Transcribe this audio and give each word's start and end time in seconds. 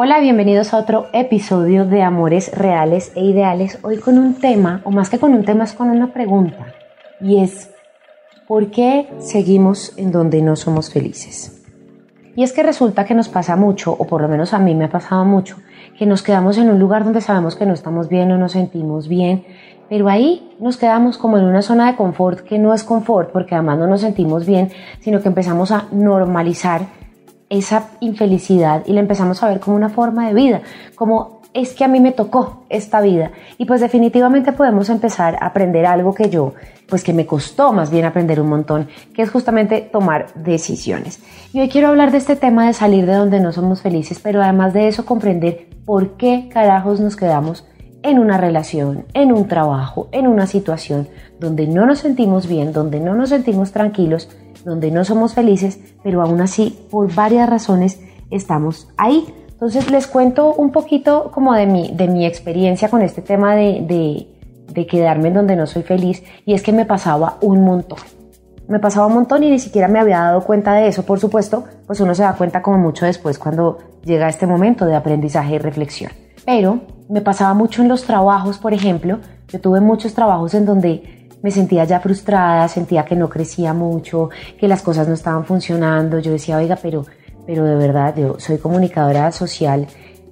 Hola, 0.00 0.20
bienvenidos 0.20 0.72
a 0.72 0.78
otro 0.78 1.08
episodio 1.12 1.84
de 1.84 2.04
Amores 2.04 2.56
Reales 2.56 3.10
e 3.16 3.24
Ideales. 3.24 3.80
Hoy 3.82 3.98
con 3.98 4.16
un 4.16 4.34
tema, 4.34 4.80
o 4.84 4.92
más 4.92 5.10
que 5.10 5.18
con 5.18 5.34
un 5.34 5.44
tema, 5.44 5.64
es 5.64 5.72
con 5.72 5.90
una 5.90 6.12
pregunta. 6.12 6.72
Y 7.20 7.42
es, 7.42 7.74
¿por 8.46 8.70
qué 8.70 9.08
seguimos 9.18 9.98
en 9.98 10.12
donde 10.12 10.40
no 10.40 10.54
somos 10.54 10.92
felices? 10.92 11.64
Y 12.36 12.44
es 12.44 12.52
que 12.52 12.62
resulta 12.62 13.06
que 13.06 13.14
nos 13.16 13.28
pasa 13.28 13.56
mucho, 13.56 13.90
o 13.90 14.06
por 14.06 14.22
lo 14.22 14.28
menos 14.28 14.54
a 14.54 14.60
mí 14.60 14.72
me 14.76 14.84
ha 14.84 14.88
pasado 14.88 15.24
mucho, 15.24 15.56
que 15.98 16.06
nos 16.06 16.22
quedamos 16.22 16.58
en 16.58 16.70
un 16.70 16.78
lugar 16.78 17.02
donde 17.02 17.20
sabemos 17.20 17.56
que 17.56 17.66
no 17.66 17.74
estamos 17.74 18.08
bien 18.08 18.30
o 18.30 18.38
nos 18.38 18.52
sentimos 18.52 19.08
bien, 19.08 19.46
pero 19.88 20.08
ahí 20.08 20.56
nos 20.60 20.76
quedamos 20.76 21.18
como 21.18 21.38
en 21.38 21.44
una 21.44 21.60
zona 21.60 21.90
de 21.90 21.96
confort 21.96 22.42
que 22.42 22.60
no 22.60 22.72
es 22.72 22.84
confort 22.84 23.32
porque 23.32 23.56
además 23.56 23.80
no 23.80 23.88
nos 23.88 24.02
sentimos 24.02 24.46
bien, 24.46 24.70
sino 25.00 25.20
que 25.20 25.26
empezamos 25.26 25.72
a 25.72 25.88
normalizar 25.90 26.82
esa 27.50 27.90
infelicidad 28.00 28.82
y 28.86 28.92
la 28.92 29.00
empezamos 29.00 29.42
a 29.42 29.48
ver 29.48 29.60
como 29.60 29.76
una 29.76 29.88
forma 29.88 30.28
de 30.28 30.34
vida, 30.34 30.62
como 30.94 31.38
es 31.54 31.74
que 31.74 31.84
a 31.84 31.88
mí 31.88 31.98
me 31.98 32.12
tocó 32.12 32.64
esta 32.68 33.00
vida 33.00 33.30
y 33.56 33.64
pues 33.64 33.80
definitivamente 33.80 34.52
podemos 34.52 34.90
empezar 34.90 35.36
a 35.40 35.46
aprender 35.46 35.86
algo 35.86 36.14
que 36.14 36.30
yo, 36.30 36.54
pues 36.88 37.02
que 37.02 37.12
me 37.12 37.26
costó 37.26 37.72
más 37.72 37.90
bien 37.90 38.04
aprender 38.04 38.40
un 38.40 38.48
montón, 38.48 38.88
que 39.14 39.22
es 39.22 39.30
justamente 39.30 39.80
tomar 39.80 40.26
decisiones. 40.34 41.20
Y 41.52 41.60
hoy 41.60 41.68
quiero 41.68 41.88
hablar 41.88 42.12
de 42.12 42.18
este 42.18 42.36
tema 42.36 42.66
de 42.66 42.74
salir 42.74 43.06
de 43.06 43.14
donde 43.14 43.40
no 43.40 43.52
somos 43.52 43.82
felices, 43.82 44.20
pero 44.22 44.42
además 44.42 44.72
de 44.72 44.88
eso 44.88 45.06
comprender 45.06 45.68
por 45.84 46.16
qué 46.16 46.48
carajos 46.52 47.00
nos 47.00 47.16
quedamos 47.16 47.64
en 48.02 48.18
una 48.18 48.38
relación, 48.38 49.06
en 49.14 49.32
un 49.32 49.48
trabajo, 49.48 50.08
en 50.12 50.28
una 50.28 50.46
situación 50.46 51.08
donde 51.40 51.66
no 51.66 51.86
nos 51.86 52.00
sentimos 52.00 52.46
bien, 52.46 52.72
donde 52.72 53.00
no 53.00 53.14
nos 53.14 53.30
sentimos 53.30 53.72
tranquilos, 53.72 54.28
donde 54.68 54.90
no 54.90 55.04
somos 55.04 55.34
felices, 55.34 55.80
pero 56.02 56.22
aún 56.22 56.40
así, 56.40 56.78
por 56.90 57.12
varias 57.14 57.48
razones, 57.48 58.00
estamos 58.30 58.88
ahí. 58.96 59.26
Entonces 59.48 59.90
les 59.90 60.06
cuento 60.06 60.54
un 60.54 60.70
poquito 60.70 61.30
como 61.32 61.52
de 61.54 61.66
mi, 61.66 61.90
de 61.90 62.06
mi 62.06 62.26
experiencia 62.26 62.88
con 62.88 63.02
este 63.02 63.22
tema 63.22 63.56
de, 63.56 63.82
de, 63.82 64.28
de 64.72 64.86
quedarme 64.86 65.28
en 65.28 65.34
donde 65.34 65.56
no 65.56 65.66
soy 65.66 65.82
feliz 65.82 66.22
y 66.46 66.54
es 66.54 66.62
que 66.62 66.72
me 66.72 66.84
pasaba 66.84 67.38
un 67.40 67.64
montón. 67.64 67.98
Me 68.68 68.78
pasaba 68.78 69.06
un 69.06 69.14
montón 69.14 69.42
y 69.42 69.50
ni 69.50 69.58
siquiera 69.58 69.88
me 69.88 69.98
había 69.98 70.20
dado 70.20 70.42
cuenta 70.42 70.74
de 70.74 70.88
eso, 70.88 71.02
por 71.02 71.18
supuesto, 71.18 71.64
pues 71.86 72.00
uno 72.00 72.14
se 72.14 72.22
da 72.22 72.34
cuenta 72.34 72.62
como 72.62 72.78
mucho 72.78 73.06
después 73.06 73.38
cuando 73.38 73.78
llega 74.04 74.28
este 74.28 74.46
momento 74.46 74.84
de 74.84 74.94
aprendizaje 74.94 75.54
y 75.54 75.58
reflexión. 75.58 76.12
Pero 76.44 76.80
me 77.08 77.22
pasaba 77.22 77.54
mucho 77.54 77.82
en 77.82 77.88
los 77.88 78.04
trabajos, 78.04 78.58
por 78.58 78.74
ejemplo, 78.74 79.18
yo 79.48 79.60
tuve 79.60 79.80
muchos 79.80 80.12
trabajos 80.14 80.52
en 80.54 80.66
donde 80.66 81.17
me 81.42 81.50
sentía 81.50 81.84
ya 81.84 82.00
frustrada, 82.00 82.68
sentía 82.68 83.04
que 83.04 83.16
no 83.16 83.28
crecía 83.28 83.72
mucho, 83.72 84.30
que 84.58 84.68
las 84.68 84.82
cosas 84.82 85.08
no 85.08 85.14
estaban 85.14 85.44
funcionando. 85.44 86.18
Yo 86.18 86.32
decía, 86.32 86.56
oiga, 86.56 86.78
pero, 86.80 87.06
pero 87.46 87.64
de 87.64 87.76
verdad, 87.76 88.14
yo 88.16 88.38
soy 88.38 88.58
comunicadora 88.58 89.30
social 89.32 89.86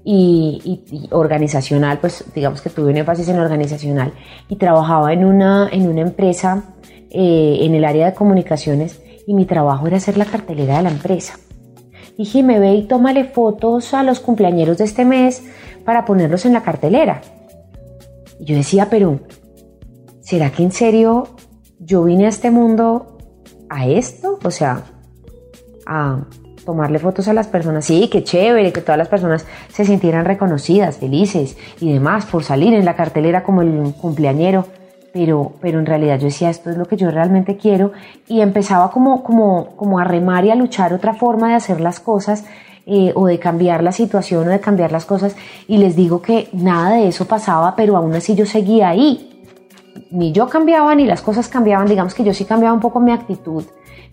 y, 0.04 1.08
organizacional, 1.10 1.98
pues 1.98 2.24
digamos 2.34 2.60
que 2.60 2.70
tuve 2.70 2.90
un 2.90 2.96
énfasis 2.96 3.28
en 3.28 3.40
organizacional 3.40 4.12
y 4.48 4.56
trabajaba 4.56 5.12
en 5.12 5.24
una, 5.24 5.68
en 5.70 5.88
una 5.88 6.02
empresa 6.02 6.62
eh, 7.10 7.58
en 7.62 7.74
el 7.74 7.84
área 7.84 8.06
de 8.06 8.14
comunicaciones 8.14 9.00
y 9.26 9.34
mi 9.34 9.46
trabajo 9.46 9.86
era 9.88 9.96
hacer 9.96 10.16
la 10.16 10.24
cartelera 10.24 10.76
de 10.76 10.84
la 10.84 10.90
empresa. 10.90 11.38
Y 12.16 12.42
me 12.42 12.58
ve 12.58 12.74
y 12.74 12.82
tómale 12.84 13.24
fotos 13.24 13.92
a 13.92 14.02
los 14.02 14.20
cumpleañeros 14.20 14.78
de 14.78 14.84
este 14.84 15.04
mes 15.04 15.42
para 15.84 16.04
ponerlos 16.04 16.46
en 16.46 16.52
la 16.52 16.62
cartelera. 16.62 17.20
Y 18.38 18.44
yo 18.44 18.56
decía, 18.56 18.88
pero 18.88 19.20
¿será 20.26 20.50
que 20.50 20.64
en 20.64 20.72
serio 20.72 21.28
yo 21.78 22.02
vine 22.02 22.26
a 22.26 22.28
este 22.28 22.50
mundo 22.50 23.16
a 23.70 23.86
esto? 23.86 24.40
O 24.42 24.50
sea, 24.50 24.82
a 25.86 26.18
tomarle 26.64 26.98
fotos 26.98 27.28
a 27.28 27.32
las 27.32 27.46
personas. 27.46 27.84
Sí, 27.84 28.08
qué 28.10 28.24
chévere, 28.24 28.72
que 28.72 28.80
todas 28.80 28.98
las 28.98 29.06
personas 29.06 29.46
se 29.68 29.84
sintieran 29.84 30.24
reconocidas, 30.24 30.96
felices 30.96 31.56
y 31.80 31.92
demás 31.92 32.26
por 32.26 32.42
salir 32.42 32.74
en 32.74 32.84
la 32.84 32.96
cartelera 32.96 33.44
como 33.44 33.62
el 33.62 33.94
cumpleañero. 33.94 34.66
Pero, 35.12 35.52
pero 35.60 35.78
en 35.78 35.86
realidad 35.86 36.18
yo 36.18 36.26
decía, 36.26 36.50
esto 36.50 36.70
es 36.70 36.76
lo 36.76 36.86
que 36.86 36.96
yo 36.96 37.08
realmente 37.10 37.56
quiero 37.56 37.92
y 38.26 38.40
empezaba 38.40 38.90
como, 38.90 39.22
como, 39.22 39.76
como 39.76 40.00
a 40.00 40.04
remar 40.04 40.44
y 40.44 40.50
a 40.50 40.56
luchar 40.56 40.92
otra 40.92 41.14
forma 41.14 41.50
de 41.50 41.54
hacer 41.54 41.80
las 41.80 42.00
cosas 42.00 42.44
eh, 42.84 43.12
o 43.14 43.26
de 43.26 43.38
cambiar 43.38 43.82
la 43.82 43.92
situación 43.92 44.48
o 44.48 44.50
de 44.50 44.60
cambiar 44.60 44.92
las 44.92 45.06
cosas 45.06 45.34
y 45.68 45.78
les 45.78 45.96
digo 45.96 46.20
que 46.20 46.48
nada 46.52 46.96
de 46.96 47.08
eso 47.08 47.26
pasaba, 47.26 47.76
pero 47.76 47.96
aún 47.96 48.12
así 48.12 48.34
yo 48.34 48.44
seguía 48.44 48.88
ahí 48.88 49.35
ni 50.10 50.32
yo 50.32 50.48
cambiaba 50.48 50.94
ni 50.94 51.04
las 51.06 51.22
cosas 51.22 51.48
cambiaban, 51.48 51.86
digamos 51.86 52.14
que 52.14 52.24
yo 52.24 52.34
sí 52.34 52.44
cambiaba 52.44 52.74
un 52.74 52.80
poco 52.80 53.00
mi 53.00 53.12
actitud 53.12 53.64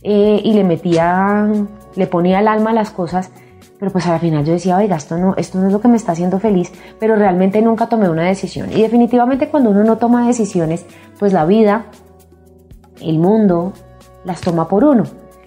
eh, 0.02 0.42
y 0.44 0.54
le 0.54 0.64
metía, 0.64 1.48
le 1.96 2.08
ponía 2.08 2.40
el 2.40 2.48
alma 2.48 2.72
a 2.72 2.74
las 2.74 2.92
cosas, 2.92 3.32
pero 3.80 3.92
pues 3.92 4.08
al 4.08 4.20
final 4.20 4.46
yo 4.46 4.54
decía, 4.54 4.78
oiga, 4.78 4.96
esto 4.96 5.18
no, 5.18 5.36
esto 5.36 5.60
no 5.60 5.68
es 5.68 5.74
lo 5.74 5.82
que 5.82 5.88
me 5.88 5.98
está 5.98 6.14
haciendo 6.14 6.40
feliz, 6.40 6.72
pero 7.00 7.16
realmente 7.16 7.62
nunca 7.62 7.88
tomé 7.88 8.10
una 8.10 8.24
decisión. 8.24 8.72
Y 8.72 8.82
definitivamente 8.82 9.50
cuando 9.50 9.72
uno 9.72 9.84
no 9.84 9.98
toma 9.98 10.26
decisiones, 10.28 10.86
pues 11.20 11.34
la 11.34 11.46
vida, 11.46 11.86
el 13.02 13.20
mundo, 13.20 13.74
las 14.24 14.42
toma 14.42 14.68
por 14.68 14.84
uno. 14.84 15.04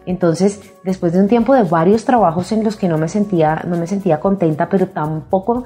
Entonces, 0.06 0.60
después 0.84 1.12
de 1.12 1.20
un 1.20 1.28
tiempo 1.28 1.54
de 1.54 1.64
varios 1.64 2.04
trabajos 2.04 2.52
en 2.52 2.62
los 2.62 2.76
que 2.76 2.88
no 2.88 2.96
me 2.96 3.08
sentía, 3.08 3.62
no 3.66 3.76
me 3.76 3.86
sentía 3.86 4.20
contenta, 4.20 4.68
pero 4.68 4.88
tampoco 4.88 5.64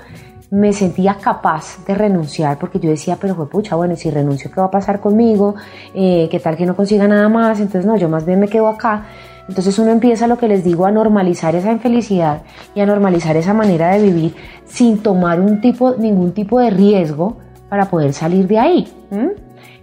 me 0.51 0.73
sentía 0.73 1.15
capaz 1.15 1.85
de 1.87 1.95
renunciar 1.95 2.59
porque 2.59 2.81
yo 2.81 2.91
decía, 2.91 3.17
pero 3.21 3.49
pucha, 3.49 3.77
bueno, 3.77 3.95
si 3.97 4.11
renuncio, 4.11 4.51
¿qué 4.51 4.61
va 4.61 4.67
a 4.67 4.71
pasar 4.71 5.01
conmigo? 5.01 5.55
Eh, 5.95 6.29
¿Qué 6.31 6.41
tal 6.41 6.57
que 6.57 6.67
no 6.67 6.75
consiga 6.75 7.07
nada 7.07 7.29
más? 7.29 7.61
Entonces, 7.61 7.87
no, 7.87 7.97
yo 7.97 8.09
más 8.09 8.27
bien 8.27 8.41
me 8.41 8.49
quedo 8.49 8.69
acá. 8.69 9.05
Entonces 9.49 9.79
uno 9.79 9.91
empieza, 9.91 10.27
lo 10.27 10.39
que 10.39 10.49
les 10.49 10.63
digo, 10.63 10.87
a 10.87 10.93
normalizar 10.93 11.55
esa 11.57 11.73
infelicidad 11.73 12.43
y 12.75 12.81
a 12.81 12.87
normalizar 12.87 13.37
esa 13.37 13.53
manera 13.53 13.91
de 13.91 14.03
vivir 14.03 14.35
sin 14.65 14.99
tomar 14.99 15.41
un 15.41 15.61
tipo, 15.61 15.97
ningún 15.97 16.33
tipo 16.33 16.61
de 16.61 16.71
riesgo 16.71 17.37
para 17.69 17.87
poder 17.87 18.13
salir 18.13 18.47
de 18.47 18.59
ahí. 18.59 18.89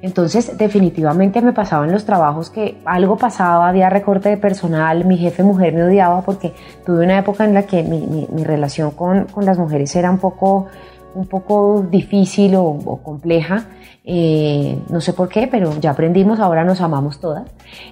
Entonces, 0.01 0.57
definitivamente 0.57 1.41
me 1.41 1.53
pasaba 1.53 1.85
en 1.85 1.91
los 1.91 2.05
trabajos 2.05 2.49
que 2.49 2.77
algo 2.85 3.17
pasaba, 3.17 3.67
había 3.67 3.89
recorte 3.89 4.29
de 4.29 4.37
personal, 4.37 5.05
mi 5.05 5.17
jefe 5.17 5.43
mujer 5.43 5.73
me 5.73 5.83
odiaba 5.83 6.21
porque 6.21 6.53
tuve 6.85 7.03
una 7.03 7.17
época 7.17 7.45
en 7.45 7.53
la 7.53 7.63
que 7.63 7.83
mi, 7.83 8.27
relación 8.43 8.91
con, 8.91 9.25
con 9.25 9.45
las 9.45 9.57
mujeres 9.57 9.95
era 9.95 10.11
un 10.11 10.19
poco, 10.19 10.67
un 11.15 11.25
poco 11.25 11.85
difícil 11.89 12.55
o, 12.55 12.63
o 12.63 12.97
compleja. 12.97 13.65
Eh, 14.09 14.79
no 14.89 15.01
sé 15.01 15.11
por 15.11 15.27
qué, 15.27 15.47
pero 15.47 15.77
ya 15.81 15.91
aprendimos, 15.91 16.39
ahora 16.39 16.63
nos 16.63 16.79
amamos 16.79 17.19
todas. 17.19 17.43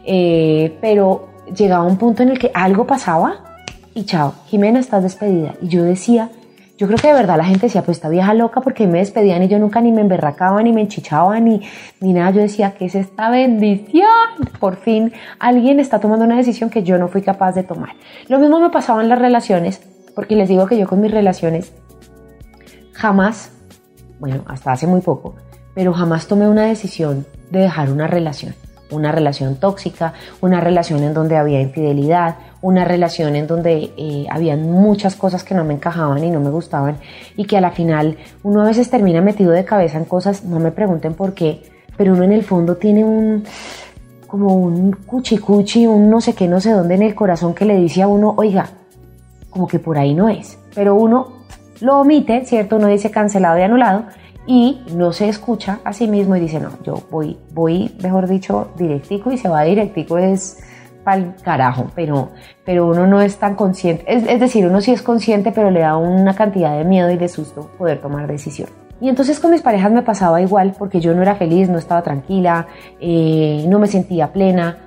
Eh, 0.06 0.78
pero 0.80 1.28
llegaba 1.54 1.84
un 1.84 1.98
punto 1.98 2.24
en 2.24 2.30
el 2.30 2.40
que 2.40 2.52
algo 2.54 2.88
pasaba 2.88 3.60
y 3.94 4.04
chao, 4.04 4.34
Jimena, 4.48 4.80
estás 4.80 5.04
despedida. 5.04 5.56
Y 5.62 5.68
yo 5.68 5.84
decía, 5.84 6.30
yo 6.78 6.88
creo 6.88 7.00
que 7.00 7.08
de 7.08 7.14
verdad 7.14 7.38
la 7.38 7.46
gente 7.46 7.68
decía, 7.68 7.84
pues 7.84 7.98
esta 7.98 8.10
vieja 8.10 8.34
loca 8.34 8.60
porque 8.60 8.86
me 8.86 9.00
despedían 9.00 9.42
y 9.44 9.48
yo 9.48 9.60
nunca 9.60 9.80
ni 9.80 9.92
me 9.92 10.02
emberracaba, 10.02 10.62
ni 10.62 10.74
me 10.74 10.82
enchichaba, 10.82 11.40
ni, 11.40 11.62
ni 12.02 12.12
nada. 12.12 12.32
Yo 12.32 12.42
decía, 12.42 12.74
¿qué 12.78 12.86
es 12.86 12.96
esta 12.96 13.30
bendición? 13.30 14.10
Por 14.60 14.76
fin 14.76 15.14
alguien 15.40 15.80
está 15.80 16.00
tomando 16.00 16.26
una 16.26 16.36
decisión 16.36 16.70
que 16.70 16.84
yo 16.84 16.98
no 16.98 17.08
fui 17.08 17.22
capaz 17.22 17.54
de 17.54 17.64
tomar. 17.64 17.96
Lo 18.28 18.40
mismo 18.40 18.60
me 18.60 18.70
pasaba 18.72 19.02
en 19.02 19.10
las 19.10 19.20
relaciones, 19.20 19.82
porque 20.16 20.36
les 20.36 20.50
digo 20.50 20.68
que 20.68 20.78
yo 20.78 20.86
con 20.86 21.00
mis 21.00 21.12
relaciones 21.12 21.72
jamás, 22.92 23.52
bueno, 24.20 24.44
hasta 24.48 24.74
hace 24.74 24.86
muy 24.86 25.02
poco, 25.02 25.36
pero 25.76 25.94
jamás 25.94 26.28
tomé 26.28 26.48
una 26.50 26.66
decisión 26.66 27.26
de 27.52 27.60
dejar 27.60 27.90
una 27.90 28.08
relación. 28.08 28.54
Una 28.96 29.12
relación 29.12 29.58
tóxica, 29.58 30.14
una 30.42 30.62
relación 30.62 31.04
en 31.04 31.14
donde 31.14 31.38
había 31.38 31.62
infidelidad, 31.62 32.36
una 32.62 32.86
relación 32.86 33.36
en 33.36 33.46
donde 33.46 33.92
eh, 33.98 34.26
habían 34.30 34.72
muchas 34.72 35.16
cosas 35.16 35.44
que 35.44 35.54
no 35.54 35.64
me 35.64 35.74
encajaban 35.74 36.24
y 36.24 36.32
no 36.32 36.40
me 36.40 36.50
gustaban 36.50 36.98
y 37.36 37.46
que 37.46 37.58
a 37.58 37.62
la 37.62 37.72
final 37.72 38.18
uno 38.44 38.62
a 38.62 38.66
veces 38.66 38.90
termina 38.90 39.22
metido 39.22 39.52
de 39.52 39.66
cabeza 39.66 39.98
en 39.98 40.06
cosas, 40.06 40.44
no 40.44 40.60
me 40.60 40.72
pregunten 40.72 41.14
por 41.14 41.34
qué, 41.34 41.62
pero 41.98 42.14
uno 42.14 42.24
en 42.24 42.32
el 42.32 42.44
fondo 42.44 42.78
tiene 42.78 43.04
un 43.04 43.44
como 44.28 44.56
un 44.56 44.92
cuchicuchi, 44.94 45.86
un 45.86 46.10
no 46.10 46.20
sé 46.20 46.34
qué, 46.34 46.48
no 46.48 46.60
sé 46.60 46.72
dónde 46.72 46.96
en 46.96 47.04
el 47.04 47.14
corazón 47.14 47.54
que 47.54 47.66
le 47.66 47.78
dice 47.78 48.02
a 48.02 48.08
uno, 48.08 48.34
oiga, 48.38 48.70
como 49.50 49.68
que 49.68 49.80
por 49.80 49.98
ahí 49.98 50.14
no 50.14 50.28
es, 50.28 50.58
pero 50.74 50.96
uno 50.96 51.46
lo 51.82 52.00
omite, 52.00 52.46
¿cierto? 52.46 52.78
Uno 52.78 52.88
dice 52.88 53.12
cancelado 53.12 53.60
y 53.60 53.62
anulado 53.62 54.06
y 54.48 54.82
no 54.94 55.12
se 55.12 55.30
escucha 55.30 55.80
a 55.84 55.94
sí 55.94 56.08
mismo 56.08 56.36
y 56.36 56.40
dice, 56.40 56.60
no, 56.60 56.70
yo 56.84 57.02
voy, 57.10 57.38
voy, 57.52 57.96
mejor 58.02 58.28
dicho, 58.28 58.70
directico 58.78 59.32
y 59.32 59.38
se 59.38 59.50
va 59.50 59.64
directico 59.64 60.18
es 60.18 60.60
pa'l 61.04 61.36
carajo, 61.44 61.92
pero, 61.96 62.32
pero 62.66 62.88
uno 62.88 63.08
no 63.08 63.22
es 63.22 63.38
tan 63.38 63.56
consciente, 63.56 64.04
es, 64.08 64.28
es 64.28 64.40
decir, 64.40 64.66
uno 64.66 64.82
sí 64.82 64.92
es 64.92 65.02
consciente, 65.02 65.52
pero 65.52 65.70
le 65.72 65.82
da 65.82 65.98
una 65.98 66.36
cantidad 66.36 66.78
de 66.78 66.84
miedo 66.84 67.10
y 67.12 67.18
de 67.18 67.28
susto 67.28 67.70
poder 67.78 68.02
tomar 68.02 68.28
decisión. 68.28 68.70
Y 69.02 69.10
entonces 69.10 69.40
con 69.40 69.52
mis 69.52 69.62
parejas 69.62 69.92
me 69.92 70.02
pasaba 70.02 70.42
igual, 70.42 70.74
porque 70.78 71.00
yo 71.00 71.14
no 71.14 71.22
era 71.22 71.36
feliz, 71.36 71.70
no 71.70 71.78
estaba 71.78 72.02
tranquila, 72.02 72.68
eh, 73.00 73.66
no 73.68 73.78
me 73.78 73.88
sentía 73.88 74.32
plena, 74.32 74.78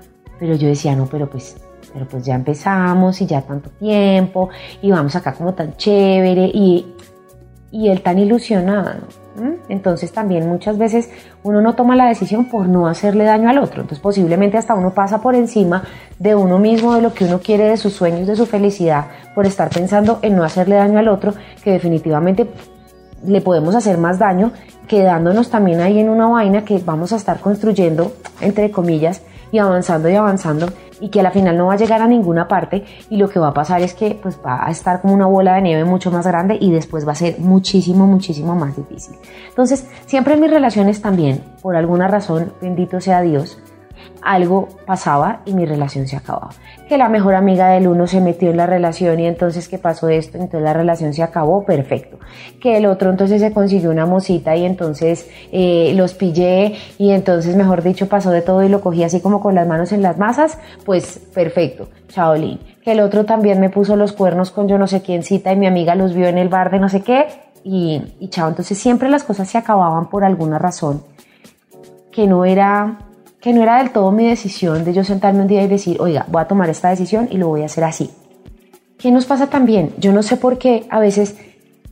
pero 0.41 0.55
yo 0.55 0.69
decía, 0.69 0.97
no, 0.97 1.07
pero 1.07 1.29
pues, 1.29 1.57
pero 1.93 2.07
pues 2.07 2.25
ya 2.25 2.35
empezamos 2.35 3.21
y 3.21 3.27
ya 3.27 3.43
tanto 3.43 3.71
tiempo, 3.71 4.49
y 4.83 4.91
vamos 4.91 5.15
acá 5.15 5.35
como 5.35 5.55
tan 5.55 5.77
chévere, 5.77 6.51
y 7.71 7.89
él 7.89 8.03
tan 8.03 8.19
ilusionado. 8.19 8.93
Entonces 9.69 10.13
también 10.13 10.49
muchas 10.49 10.79
veces 10.79 11.11
uno 11.45 11.61
no 11.61 11.75
toma 11.75 11.95
la 11.95 12.07
decisión 12.07 12.47
por 12.47 12.69
no 12.69 12.89
hacerle 12.89 13.25
daño 13.25 13.49
al 13.49 13.59
otro. 13.59 13.83
Entonces 13.83 14.01
posiblemente 14.01 14.59
hasta 14.59 14.75
uno 14.75 14.95
pasa 14.95 15.21
por 15.21 15.35
encima 15.35 15.85
de 16.19 16.35
uno 16.35 16.59
mismo, 16.59 16.95
de 16.95 17.03
lo 17.03 17.15
que 17.15 17.25
uno 17.25 17.39
quiere, 17.39 17.65
de 17.65 17.77
sus 17.77 17.93
sueños, 17.93 18.27
de 18.27 18.37
su 18.37 18.47
felicidad, 18.47 19.07
por 19.35 19.47
estar 19.47 19.71
pensando 19.71 20.19
en 20.23 20.37
no 20.37 20.45
hacerle 20.45 20.77
daño 20.77 20.99
al 20.99 21.09
otro, 21.09 21.35
que 21.63 21.71
definitivamente 21.71 22.49
le 23.25 23.41
podemos 23.41 23.75
hacer 23.75 23.99
más 23.99 24.19
daño 24.19 24.53
quedándonos 24.89 25.51
también 25.51 25.81
ahí 25.81 25.99
en 25.99 26.09
una 26.09 26.27
vaina 26.27 26.65
que 26.65 26.79
vamos 26.79 27.13
a 27.13 27.17
estar 27.17 27.41
construyendo, 27.41 28.13
entre 28.41 28.71
comillas, 28.71 29.23
y 29.53 29.59
avanzando 29.59 30.09
y 30.09 30.15
avanzando 30.15 30.67
y 31.01 31.09
que 31.09 31.21
a 31.21 31.23
la 31.23 31.31
final 31.31 31.57
no 31.57 31.67
va 31.67 31.75
a 31.75 31.77
llegar 31.77 32.03
a 32.03 32.07
ninguna 32.07 32.49
parte 32.49 32.85
y 33.11 33.17
lo 33.17 33.29
que 33.29 33.39
va 33.39 33.49
a 33.49 33.55
pasar 33.55 33.81
es 33.83 33.95
que 33.95 34.19
pues 34.21 34.39
va 34.45 34.67
a 34.67 34.71
estar 34.71 35.01
como 35.01 35.15
una 35.15 35.27
bola 35.27 35.55
de 35.55 35.63
nieve 35.63 35.85
mucho 35.85 36.11
más 36.11 36.27
grande 36.27 36.57
y 36.61 36.71
después 36.71 37.07
va 37.07 37.13
a 37.13 37.17
ser 37.17 37.39
muchísimo, 37.39 38.07
muchísimo 38.07 38.55
más 38.55 38.77
difícil. 38.77 39.17
Entonces, 39.49 39.89
siempre 40.07 40.35
en 40.35 40.41
mis 40.41 40.51
relaciones 40.51 41.01
también, 41.01 41.43
por 41.63 41.77
alguna 41.77 42.09
razón, 42.09 42.53
bendito 42.61 43.01
sea 43.01 43.23
Dios, 43.23 43.59
algo 44.23 44.69
pasaba 44.87 45.41
y 45.45 45.53
mi 45.53 45.67
relación 45.67 46.07
se 46.07 46.17
acababa. 46.17 46.51
Que 46.89 46.99
la 46.99 47.09
mejor 47.09 47.35
amiga 47.35 47.69
del 47.69 47.89
uno 47.89 48.07
se 48.07 48.21
metió 48.21 48.51
en 48.51 48.57
la 48.57 48.67
relación 48.67 49.21
y 49.21 49.27
entonces 49.27 49.69
¿qué 49.69 49.79
pasó 49.79 50.09
esto? 50.09 50.39
Entonces 50.39 50.63
la 50.63 50.73
relación 50.73 51.13
se 51.15 51.23
acabó, 51.23 51.65
perfecto. 51.65 52.19
Que 52.61 52.77
el 52.79 52.87
otro 52.87 53.11
entonces 53.11 53.41
se 53.41 53.53
consiguió 53.53 53.91
una 53.91 54.07
mosita 54.07 54.57
y 54.57 54.65
entonces 54.65 55.29
eh, 55.53 55.93
los 55.95 56.15
pillé 56.15 56.77
y 56.99 57.11
entonces 57.11 57.57
mejor 57.57 57.83
dicho 57.83 58.09
pasó 58.09 58.31
de 58.31 58.43
todo 58.43 58.63
y 58.63 58.69
lo 58.69 58.81
cogí 58.81 59.05
así 59.05 59.21
como 59.21 59.41
con 59.41 59.55
las 59.55 59.67
manos 59.67 59.93
en 59.93 60.03
las 60.03 60.19
masas, 60.19 60.59
pues 60.85 61.21
perfecto, 61.35 61.89
chaolín. 62.09 62.61
Que 62.83 62.93
el 62.93 63.01
otro 63.01 63.25
también 63.25 63.61
me 63.61 63.71
puso 63.71 63.97
los 63.97 64.13
cuernos 64.13 64.51
con 64.51 64.69
yo 64.69 64.79
no 64.79 64.87
sé 64.87 65.03
quién 65.03 65.23
cita 65.23 65.53
y 65.53 65.57
mi 65.57 65.67
amiga 65.67 65.95
los 65.95 66.15
vio 66.15 66.29
en 66.29 66.39
el 66.39 66.49
bar 66.49 66.71
de 66.71 66.79
no 66.79 66.89
sé 66.89 67.03
qué 67.03 67.27
y, 67.65 68.03
y 68.19 68.29
chao. 68.29 68.49
Entonces 68.49 68.79
siempre 68.79 69.09
las 69.09 69.25
cosas 69.25 69.49
se 69.49 69.59
acababan 69.59 70.09
por 70.09 70.25
alguna 70.25 70.59
razón 70.59 71.03
que 72.19 72.27
no 72.27 72.45
era 72.45 72.99
que 73.41 73.53
no 73.53 73.63
era 73.63 73.79
del 73.79 73.91
todo 73.91 74.11
mi 74.13 74.27
decisión 74.27 74.85
de 74.85 74.93
yo 74.93 75.05
sentarme 75.05 75.43
un 75.43 75.47
día 75.47 75.63
y 75.63 75.69
decir, 75.69 76.01
oiga, 76.01 76.27
voy 76.29 76.43
a 76.43 76.47
tomar 76.47 76.69
esta 76.71 76.91
decisión 76.91 77.29
y 77.31 77.37
lo 77.37 77.49
voy 77.49 77.63
a 77.63 77.67
hacer 77.67 77.85
así. 77.85 78.11
¿Qué 78.99 79.13
nos 79.13 79.27
pasa 79.27 79.47
también? 79.47 79.95
Yo 79.99 80.13
no 80.13 80.23
sé 80.23 80.37
por 80.37 80.59
qué 80.59 80.87
a 80.91 80.99
veces 80.99 81.37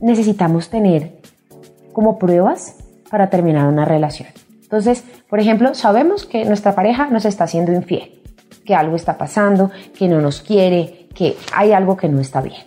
necesitamos 0.01 0.69
tener 0.69 1.21
como 1.93 2.19
pruebas 2.19 2.75
para 3.09 3.29
terminar 3.29 3.67
una 3.67 3.85
relación. 3.85 4.29
Entonces, 4.61 5.03
por 5.29 5.39
ejemplo, 5.39 5.73
sabemos 5.73 6.25
que 6.25 6.43
nuestra 6.43 6.75
pareja 6.75 7.07
nos 7.07 7.23
está 7.23 7.45
haciendo 7.45 7.71
infiel, 7.71 8.21
que 8.65 8.75
algo 8.75 8.97
está 8.97 9.17
pasando, 9.17 9.71
que 9.97 10.09
no 10.09 10.19
nos 10.19 10.41
quiere, 10.41 11.07
que 11.15 11.37
hay 11.55 11.71
algo 11.71 11.95
que 11.95 12.09
no 12.09 12.19
está 12.19 12.41
bien. 12.41 12.61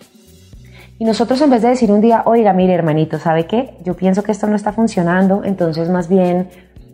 Y 0.97 1.05
nosotros 1.05 1.39
en 1.41 1.51
vez 1.51 1.61
de 1.61 1.69
decir 1.69 1.91
un 1.91 2.01
día, 2.01 2.23
oiga, 2.25 2.53
mire 2.53 2.73
hermanito, 2.73 3.19
¿sabe 3.19 3.45
qué? 3.45 3.75
Yo 3.83 3.95
pienso 3.95 4.23
que 4.23 4.31
esto 4.31 4.47
no 4.47 4.55
está 4.55 4.73
funcionando, 4.73 5.43
entonces 5.43 5.89
más 5.89 6.07
bien 6.07 6.49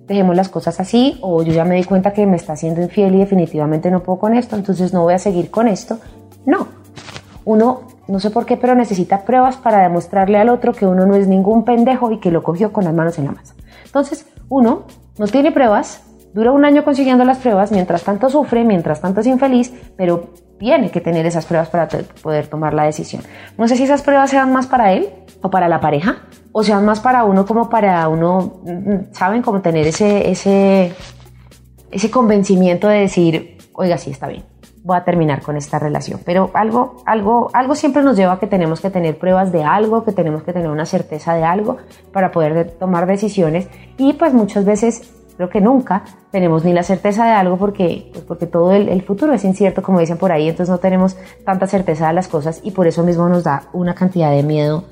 dejemos 0.08 0.36
las 0.36 0.50
cosas 0.50 0.80
así 0.80 1.18
o 1.22 1.44
yo 1.44 1.54
ya 1.54 1.66
me 1.66 1.76
di 1.76 1.84
cuenta 1.84 2.14
que 2.14 2.26
me 2.26 2.38
está 2.38 2.54
haciendo 2.54 2.82
infiel 2.82 3.16
y 3.16 3.20
definitivamente 3.20 3.92
no 3.92 4.02
puedo 4.02 4.20
con 4.20 4.36
esto, 4.36 4.56
entonces 4.56 4.94
no 4.94 5.04
voy 5.04 5.14
a 5.14 5.20
seguir 5.20 5.52
con 5.52 5.68
esto. 5.68 6.00
No, 6.46 6.68
uno, 7.46 7.82
no 8.08 8.20
sé 8.20 8.30
por 8.30 8.46
qué, 8.46 8.58
pero 8.58 8.74
necesita 8.74 9.24
pruebas 9.24 9.58
para 9.58 9.84
demostrarle 9.84 10.38
al 10.38 10.50
otro 10.50 10.74
que 10.74 10.86
uno 10.86 11.06
no 11.06 11.16
es 11.16 11.28
ningún 11.28 11.66
pendejo 11.66 12.12
y 12.12 12.20
que 12.20 12.32
lo 12.32 12.42
cogió 12.42 12.72
con 12.72 12.86
las 12.86 12.94
manos 12.94 13.20
en 13.20 13.26
la 13.26 13.32
masa. 13.34 13.54
Entonces, 13.86 14.26
uno 14.50 14.84
no 15.18 15.28
tiene 15.28 15.52
pruebas, 15.52 16.04
dura 16.34 16.52
un 16.52 16.66
año 16.66 16.84
consiguiendo 16.84 17.26
las 17.26 17.40
pruebas, 17.40 17.72
mientras 17.72 18.04
tanto 18.04 18.30
sufre, 18.30 18.64
mientras 18.64 19.02
tanto 19.02 19.22
es 19.22 19.28
infeliz, 19.28 19.74
pero 19.98 20.30
tiene 20.58 20.90
que 20.90 21.02
tener 21.02 21.26
esas 21.26 21.46
pruebas 21.46 21.70
para 21.70 21.88
poder 22.22 22.48
tomar 22.48 22.74
la 22.74 22.84
decisión. 22.84 23.24
No 23.58 23.68
sé 23.68 23.76
si 23.76 23.84
esas 23.84 24.02
pruebas 24.02 24.30
sean 24.30 24.52
más 24.52 24.68
para 24.68 24.94
él 24.94 25.10
o 25.42 25.50
para 25.50 25.68
la 25.68 25.80
pareja, 25.80 26.18
o 26.60 26.64
sean 26.64 26.84
más 26.84 27.00
para 27.00 27.24
uno 27.24 27.46
como 27.46 27.70
para 27.70 28.08
uno, 28.08 28.54
¿saben? 29.12 29.44
Como 29.44 29.62
tener 29.62 29.86
ese, 29.86 30.32
ese, 30.32 30.92
ese 31.92 32.10
convencimiento 32.10 32.88
de 32.88 33.02
decir, 33.02 33.60
oiga, 33.74 34.00
sí, 34.00 34.10
está 34.10 34.28
bien, 34.28 34.44
voy 34.82 34.98
a 34.98 35.04
terminar 35.04 35.44
con 35.44 35.56
esta 35.56 35.78
relación. 35.78 36.20
Pero 36.26 36.50
algo, 36.56 37.04
algo, 37.06 37.52
algo 37.54 37.76
siempre 37.76 38.02
nos 38.02 38.18
lleva 38.18 38.34
a 38.34 38.40
que 38.40 38.48
tenemos 38.48 38.82
que 38.82 38.90
tener 38.90 39.20
pruebas 39.20 39.52
de 39.52 39.64
algo, 39.64 40.04
que 40.04 40.14
tenemos 40.14 40.42
que 40.42 40.52
tener 40.52 40.72
una 40.72 40.88
certeza 40.88 41.36
de 41.36 41.44
algo 41.44 41.78
para 42.12 42.32
poder 42.32 42.72
tomar 42.80 43.06
decisiones. 43.06 43.68
Y 44.00 44.14
pues 44.14 44.34
muchas 44.34 44.66
veces 44.66 45.14
creo 45.36 45.50
que 45.50 45.62
nunca 45.62 46.06
tenemos 46.32 46.66
ni 46.66 46.74
la 46.74 46.82
certeza 46.82 47.24
de 47.26 47.34
algo 47.34 47.58
porque, 47.58 48.10
pues 48.12 48.26
porque 48.26 48.48
todo 48.48 48.72
el, 48.72 48.90
el, 48.90 49.04
futuro 49.04 49.32
es 49.32 49.46
incierto, 49.46 49.84
como 49.84 50.00
dicen 50.00 50.18
por 50.18 50.32
ahí, 50.32 50.50
entonces 50.50 50.72
no 50.72 50.80
tenemos 50.80 51.18
tanta 51.46 51.68
certeza 51.68 52.08
de 52.08 52.14
las 52.14 52.28
cosas 52.28 52.62
y 52.64 52.72
por 52.72 52.88
eso 52.88 53.04
mismo 53.04 53.30
nos 53.30 53.44
da 53.44 53.70
una 53.74 53.94
cantidad 53.94 54.32
de 54.32 54.42
miedo 54.42 54.86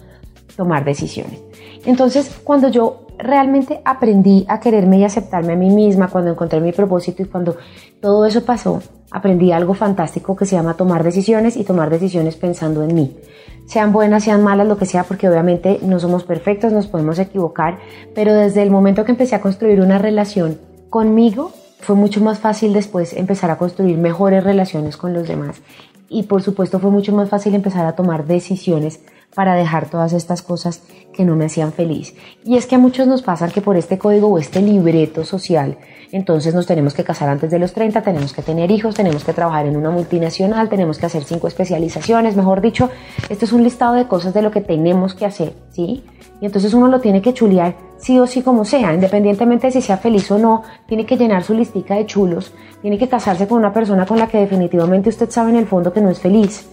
tomar 0.55 0.85
decisiones. 0.85 1.41
Entonces, 1.85 2.39
cuando 2.43 2.69
yo 2.69 3.05
realmente 3.17 3.81
aprendí 3.85 4.45
a 4.47 4.59
quererme 4.59 4.99
y 4.99 5.03
aceptarme 5.03 5.53
a 5.53 5.55
mí 5.55 5.69
misma, 5.69 6.09
cuando 6.09 6.31
encontré 6.31 6.59
mi 6.59 6.71
propósito 6.71 7.21
y 7.23 7.25
cuando 7.25 7.55
todo 8.01 8.25
eso 8.25 8.43
pasó, 8.43 8.81
aprendí 9.11 9.51
algo 9.51 9.73
fantástico 9.73 10.35
que 10.35 10.45
se 10.45 10.55
llama 10.55 10.75
tomar 10.75 11.03
decisiones 11.03 11.55
y 11.57 11.63
tomar 11.63 11.89
decisiones 11.89 12.35
pensando 12.35 12.83
en 12.83 12.93
mí. 12.93 13.17
Sean 13.65 13.93
buenas, 13.93 14.23
sean 14.23 14.43
malas, 14.43 14.67
lo 14.67 14.77
que 14.77 14.85
sea, 14.85 15.03
porque 15.03 15.29
obviamente 15.29 15.79
no 15.81 15.99
somos 15.99 16.23
perfectos, 16.23 16.71
nos 16.71 16.87
podemos 16.87 17.17
equivocar, 17.19 17.79
pero 18.13 18.33
desde 18.33 18.61
el 18.61 18.69
momento 18.69 19.05
que 19.05 19.11
empecé 19.11 19.35
a 19.35 19.41
construir 19.41 19.81
una 19.81 19.97
relación 19.97 20.59
conmigo, 20.89 21.51
fue 21.79 21.95
mucho 21.95 22.21
más 22.21 22.39
fácil 22.39 22.73
después 22.73 23.13
empezar 23.13 23.51
a 23.51 23.57
construir 23.57 23.97
mejores 23.97 24.43
relaciones 24.43 24.97
con 24.97 25.13
los 25.13 25.27
demás. 25.27 25.61
Y 26.09 26.23
por 26.23 26.41
supuesto 26.41 26.79
fue 26.79 26.91
mucho 26.91 27.13
más 27.13 27.29
fácil 27.29 27.55
empezar 27.55 27.85
a 27.85 27.93
tomar 27.93 28.25
decisiones 28.25 29.01
para 29.35 29.53
dejar 29.53 29.89
todas 29.89 30.13
estas 30.13 30.41
cosas 30.41 30.81
que 31.13 31.25
no 31.25 31.35
me 31.35 31.45
hacían 31.45 31.73
feliz. 31.73 32.15
Y 32.43 32.57
es 32.57 32.65
que 32.65 32.75
a 32.75 32.79
muchos 32.79 33.05
nos 33.07 33.21
pasa 33.21 33.49
que 33.49 33.61
por 33.61 33.77
este 33.77 33.97
código 33.97 34.27
o 34.27 34.39
este 34.39 34.61
libreto 34.61 35.23
social, 35.23 35.77
entonces 36.11 36.55
nos 36.55 36.65
tenemos 36.65 36.93
que 36.93 37.03
casar 37.03 37.29
antes 37.29 37.51
de 37.51 37.59
los 37.59 37.73
30, 37.73 38.01
tenemos 38.01 38.33
que 38.33 38.41
tener 38.41 38.71
hijos, 38.71 38.95
tenemos 38.95 39.23
que 39.23 39.33
trabajar 39.33 39.65
en 39.65 39.75
una 39.75 39.89
multinacional, 39.89 40.69
tenemos 40.69 40.97
que 40.97 41.05
hacer 41.05 41.23
cinco 41.23 41.47
especializaciones, 41.47 42.35
mejor 42.35 42.61
dicho, 42.61 42.89
esto 43.29 43.45
es 43.45 43.51
un 43.51 43.63
listado 43.63 43.95
de 43.95 44.07
cosas 44.07 44.33
de 44.33 44.41
lo 44.41 44.51
que 44.51 44.61
tenemos 44.61 45.13
que 45.13 45.25
hacer, 45.25 45.53
¿sí? 45.71 46.03
Y 46.41 46.45
entonces 46.45 46.73
uno 46.73 46.87
lo 46.87 46.99
tiene 46.99 47.21
que 47.21 47.33
chulear 47.33 47.75
sí 47.97 48.19
o 48.19 48.27
sí 48.27 48.41
como 48.41 48.65
sea, 48.65 48.93
independientemente 48.93 49.67
de 49.67 49.73
si 49.73 49.81
sea 49.81 49.97
feliz 49.97 50.29
o 50.31 50.37
no, 50.37 50.63
tiene 50.85 51.05
que 51.05 51.17
llenar 51.17 51.43
su 51.43 51.53
listica 51.53 51.95
de 51.95 52.05
chulos, 52.05 52.53
tiene 52.81 52.97
que 52.97 53.09
casarse 53.09 53.47
con 53.47 53.57
una 53.57 53.73
persona 53.73 54.05
con 54.05 54.19
la 54.19 54.27
que 54.27 54.37
definitivamente 54.37 55.09
usted 55.09 55.29
sabe 55.29 55.51
en 55.51 55.57
el 55.57 55.65
fondo 55.65 55.91
que 55.91 56.01
no 56.01 56.09
es 56.09 56.19
feliz, 56.19 56.67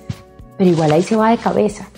pero 0.58 0.70
igual 0.70 0.92
ahí 0.92 1.02
se 1.02 1.16
va 1.16 1.30
de 1.30 1.38
cabeza. 1.38 1.88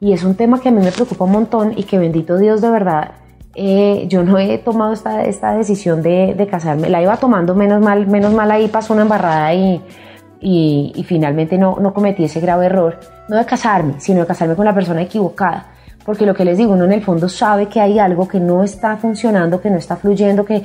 Y 0.00 0.12
es 0.12 0.22
un 0.22 0.36
tema 0.36 0.60
que 0.60 0.68
a 0.68 0.72
mí 0.72 0.80
me 0.80 0.92
preocupa 0.92 1.24
un 1.24 1.32
montón 1.32 1.72
y 1.76 1.84
que 1.84 1.98
bendito 1.98 2.38
Dios 2.38 2.60
de 2.60 2.70
verdad, 2.70 3.12
eh, 3.54 4.06
yo 4.08 4.22
no 4.22 4.38
he 4.38 4.58
tomado 4.58 4.92
esta, 4.92 5.24
esta 5.24 5.52
decisión 5.56 6.02
de, 6.02 6.34
de, 6.34 6.46
casarme. 6.46 6.88
La 6.88 7.02
iba 7.02 7.16
tomando 7.16 7.54
menos 7.56 7.82
mal, 7.82 8.06
menos 8.06 8.32
mal 8.32 8.50
ahí 8.52 8.68
pasó 8.68 8.92
una 8.92 9.02
embarrada 9.02 9.52
y, 9.54 9.82
y, 10.40 10.92
y, 10.94 11.02
finalmente 11.02 11.58
no, 11.58 11.78
no 11.80 11.92
cometí 11.92 12.22
ese 12.22 12.38
grave 12.38 12.66
error, 12.66 13.00
no 13.28 13.36
de 13.36 13.44
casarme, 13.44 13.94
sino 13.98 14.20
de 14.20 14.26
casarme 14.26 14.54
con 14.54 14.64
la 14.64 14.74
persona 14.74 15.02
equivocada. 15.02 15.72
Porque 16.04 16.24
lo 16.24 16.34
que 16.34 16.44
les 16.44 16.56
digo, 16.56 16.72
uno 16.72 16.84
en 16.84 16.92
el 16.92 17.02
fondo 17.02 17.28
sabe 17.28 17.66
que 17.66 17.80
hay 17.80 17.98
algo 17.98 18.28
que 18.28 18.38
no 18.38 18.62
está 18.62 18.96
funcionando, 18.96 19.60
que 19.60 19.68
no 19.68 19.76
está 19.76 19.96
fluyendo, 19.96 20.44
que, 20.44 20.62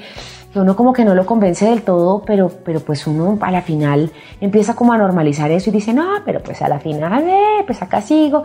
que 0.53 0.59
uno 0.59 0.75
como 0.75 0.93
que 0.93 1.03
no 1.03 1.15
lo 1.15 1.25
convence 1.25 1.65
del 1.65 1.81
todo, 1.81 2.21
pero, 2.23 2.49
pero 2.63 2.79
pues 2.79 3.07
uno 3.07 3.37
a 3.41 3.51
la 3.51 3.63
final 3.63 4.11
empieza 4.39 4.75
como 4.75 4.93
a 4.93 4.97
normalizar 4.97 5.49
eso 5.49 5.71
y 5.71 5.73
dice, 5.73 5.93
no, 5.93 6.05
pero 6.23 6.41
pues 6.41 6.61
a 6.61 6.69
la 6.69 6.79
final, 6.79 7.23
eh, 7.27 7.63
pues 7.65 7.81
acá 7.81 8.01
sigo. 8.01 8.43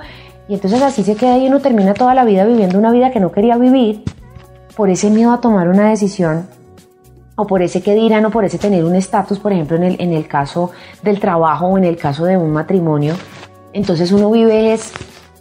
Y 0.48 0.54
entonces 0.54 0.80
así 0.82 1.04
se 1.04 1.14
queda 1.14 1.36
y 1.38 1.46
uno 1.46 1.60
termina 1.60 1.94
toda 1.94 2.14
la 2.14 2.24
vida 2.24 2.44
viviendo 2.44 2.78
una 2.78 2.90
vida 2.90 3.10
que 3.10 3.20
no 3.20 3.30
quería 3.30 3.56
vivir 3.58 4.02
por 4.76 4.88
ese 4.88 5.10
miedo 5.10 5.32
a 5.32 5.40
tomar 5.40 5.68
una 5.68 5.90
decisión 5.90 6.46
o 7.36 7.46
por 7.46 7.62
ese 7.62 7.82
que 7.82 7.94
dirán 7.94 8.24
o 8.24 8.30
por 8.30 8.44
ese 8.44 8.58
tener 8.58 8.84
un 8.84 8.94
estatus, 8.94 9.38
por 9.38 9.52
ejemplo, 9.52 9.76
en 9.76 9.84
el, 9.84 10.00
en 10.00 10.12
el 10.12 10.26
caso 10.26 10.70
del 11.02 11.20
trabajo 11.20 11.66
o 11.66 11.78
en 11.78 11.84
el 11.84 11.96
caso 11.96 12.24
de 12.24 12.36
un 12.36 12.50
matrimonio. 12.50 13.14
Entonces 13.72 14.10
uno 14.10 14.30
vive 14.30 14.72
es 14.72 14.92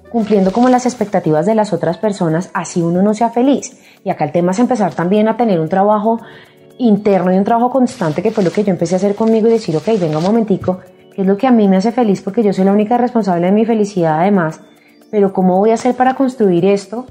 cumpliendo 0.09 0.51
como 0.51 0.69
las 0.69 0.85
expectativas 0.85 1.45
de 1.45 1.55
las 1.55 1.73
otras 1.73 1.97
personas, 1.97 2.49
así 2.53 2.81
uno 2.81 3.01
no 3.01 3.13
sea 3.13 3.29
feliz. 3.29 3.77
Y 4.03 4.09
acá 4.09 4.25
el 4.25 4.31
tema 4.31 4.51
es 4.51 4.59
empezar 4.59 4.93
también 4.93 5.27
a 5.27 5.37
tener 5.37 5.59
un 5.59 5.69
trabajo 5.69 6.19
interno 6.77 7.33
y 7.33 7.37
un 7.37 7.43
trabajo 7.43 7.69
constante, 7.69 8.21
que 8.21 8.31
fue 8.31 8.43
lo 8.43 8.51
que 8.51 8.63
yo 8.63 8.71
empecé 8.71 8.95
a 8.95 8.97
hacer 8.97 9.15
conmigo 9.15 9.47
y 9.47 9.51
decir, 9.51 9.75
ok, 9.75 9.87
venga 9.99 10.17
un 10.17 10.23
momentico, 10.23 10.79
¿qué 11.15 11.21
es 11.21 11.27
lo 11.27 11.37
que 11.37 11.47
a 11.47 11.51
mí 11.51 11.67
me 11.67 11.77
hace 11.77 11.91
feliz? 11.91 12.21
Porque 12.21 12.43
yo 12.43 12.53
soy 12.53 12.65
la 12.65 12.73
única 12.73 12.97
responsable 12.97 13.47
de 13.47 13.51
mi 13.51 13.65
felicidad 13.65 14.19
además 14.19 14.61
pero 15.11 15.33
¿cómo 15.33 15.57
voy 15.57 15.71
a 15.71 15.75
hacer 15.75 15.95
para 15.95 16.15
construir 16.15 16.65
esto 16.65 17.05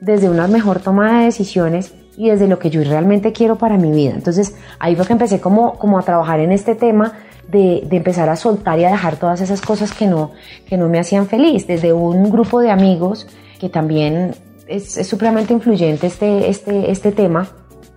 desde 0.00 0.30
una 0.30 0.48
mejor 0.48 0.80
toma 0.80 1.18
de 1.18 1.24
decisiones 1.26 1.94
y 2.16 2.28
desde 2.28 2.48
lo 2.48 2.58
que 2.58 2.70
yo 2.70 2.82
realmente 2.82 3.32
quiero 3.32 3.56
para 3.56 3.78
mi 3.78 3.90
vida. 3.90 4.12
Entonces 4.14 4.54
ahí 4.78 4.94
fue 4.96 5.06
que 5.06 5.14
empecé 5.14 5.40
como, 5.40 5.78
como 5.78 5.98
a 5.98 6.02
trabajar 6.02 6.40
en 6.40 6.52
este 6.52 6.74
tema 6.74 7.14
de, 7.48 7.82
de, 7.88 7.96
empezar 7.96 8.28
a 8.28 8.36
soltar 8.36 8.78
y 8.78 8.84
a 8.84 8.90
dejar 8.90 9.16
todas 9.16 9.40
esas 9.40 9.60
cosas 9.60 9.92
que 9.92 10.06
no, 10.06 10.32
que 10.66 10.76
no 10.76 10.88
me 10.88 10.98
hacían 10.98 11.26
feliz. 11.26 11.66
Desde 11.66 11.92
un 11.92 12.30
grupo 12.30 12.60
de 12.60 12.70
amigos 12.70 13.26
que 13.58 13.68
también 13.68 14.34
es, 14.66 14.98
es 14.98 15.06
supremamente 15.06 15.52
influyente 15.52 16.06
este, 16.06 16.50
este, 16.50 16.90
este 16.90 17.12
tema. 17.12 17.48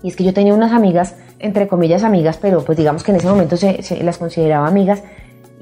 Y 0.01 0.07
es 0.07 0.15
que 0.15 0.24
yo 0.24 0.33
tenía 0.33 0.53
unas 0.53 0.72
amigas, 0.72 1.15
entre 1.39 1.67
comillas 1.67 2.03
amigas, 2.03 2.38
pero 2.41 2.63
pues 2.63 2.77
digamos 2.77 3.03
que 3.03 3.12
en 3.12 3.17
ese 3.17 3.27
momento 3.27 3.57
se, 3.57 3.83
se 3.83 4.03
las 4.03 4.17
consideraba 4.17 4.67
amigas. 4.67 5.03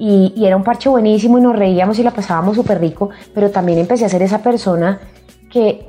Y, 0.04 0.44
era 0.44 0.56
un 0.56 0.64
parche 0.64 0.88
buenísimo 0.88 1.38
y 1.38 1.42
nos 1.42 1.54
reíamos 1.54 1.96
y 2.00 2.02
la 2.02 2.10
pasábamos 2.10 2.56
súper 2.56 2.80
rico, 2.80 3.10
pero 3.32 3.52
también 3.52 3.78
empecé 3.78 4.04
a 4.04 4.08
ser 4.08 4.20
esa 4.22 4.42
persona 4.42 4.98
que 5.48 5.86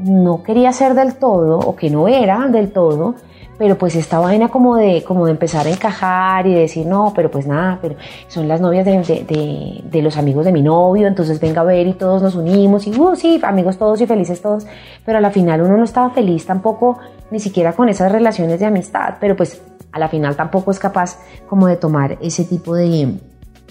no 0.00 0.42
quería 0.42 0.70
ser 0.70 0.92
del 0.92 1.14
todo 1.14 1.58
o 1.58 1.74
que 1.74 1.88
no 1.88 2.08
era 2.08 2.46
del 2.48 2.72
todo, 2.72 3.14
pero 3.56 3.78
pues 3.78 3.96
esta 3.96 4.18
vaina 4.18 4.48
como 4.48 4.76
de, 4.76 5.02
como 5.02 5.24
de 5.24 5.30
empezar 5.30 5.66
a 5.66 5.70
encajar 5.70 6.46
y 6.46 6.52
de 6.52 6.60
decir, 6.60 6.84
no, 6.84 7.14
pero 7.16 7.30
pues 7.30 7.46
nada, 7.46 7.78
pero 7.80 7.96
son 8.26 8.48
las 8.48 8.60
novias 8.60 8.84
de, 8.84 9.82
de, 9.82 10.02
los 10.02 10.18
amigos 10.18 10.44
de 10.44 10.52
mi 10.52 10.60
novio, 10.60 11.06
entonces 11.06 11.40
venga 11.40 11.62
a 11.62 11.64
ver 11.64 11.86
y 11.86 11.94
todos 11.94 12.20
nos 12.20 12.34
unimos 12.34 12.86
y, 12.86 12.90
uh, 13.00 13.16
sí, 13.16 13.40
amigos 13.42 13.78
todos 13.78 13.98
y 14.02 14.06
felices 14.06 14.42
todos, 14.42 14.66
pero 15.06 15.16
a 15.16 15.20
la 15.22 15.30
final 15.30 15.62
uno 15.62 15.78
no 15.78 15.84
estaba 15.84 16.10
feliz 16.10 16.44
tampoco, 16.44 16.98
ni 17.30 17.40
siquiera 17.40 17.72
con 17.72 17.88
esas 17.88 18.12
relaciones 18.12 18.60
de 18.60 18.66
amistad, 18.66 19.14
pero 19.18 19.36
pues 19.36 19.62
a 19.90 19.98
la 19.98 20.08
final 20.08 20.36
tampoco 20.36 20.70
es 20.70 20.78
capaz 20.78 21.18
como 21.48 21.66
de 21.66 21.76
tomar 21.76 22.18
ese 22.20 22.44
tipo 22.44 22.74
de, 22.74 23.16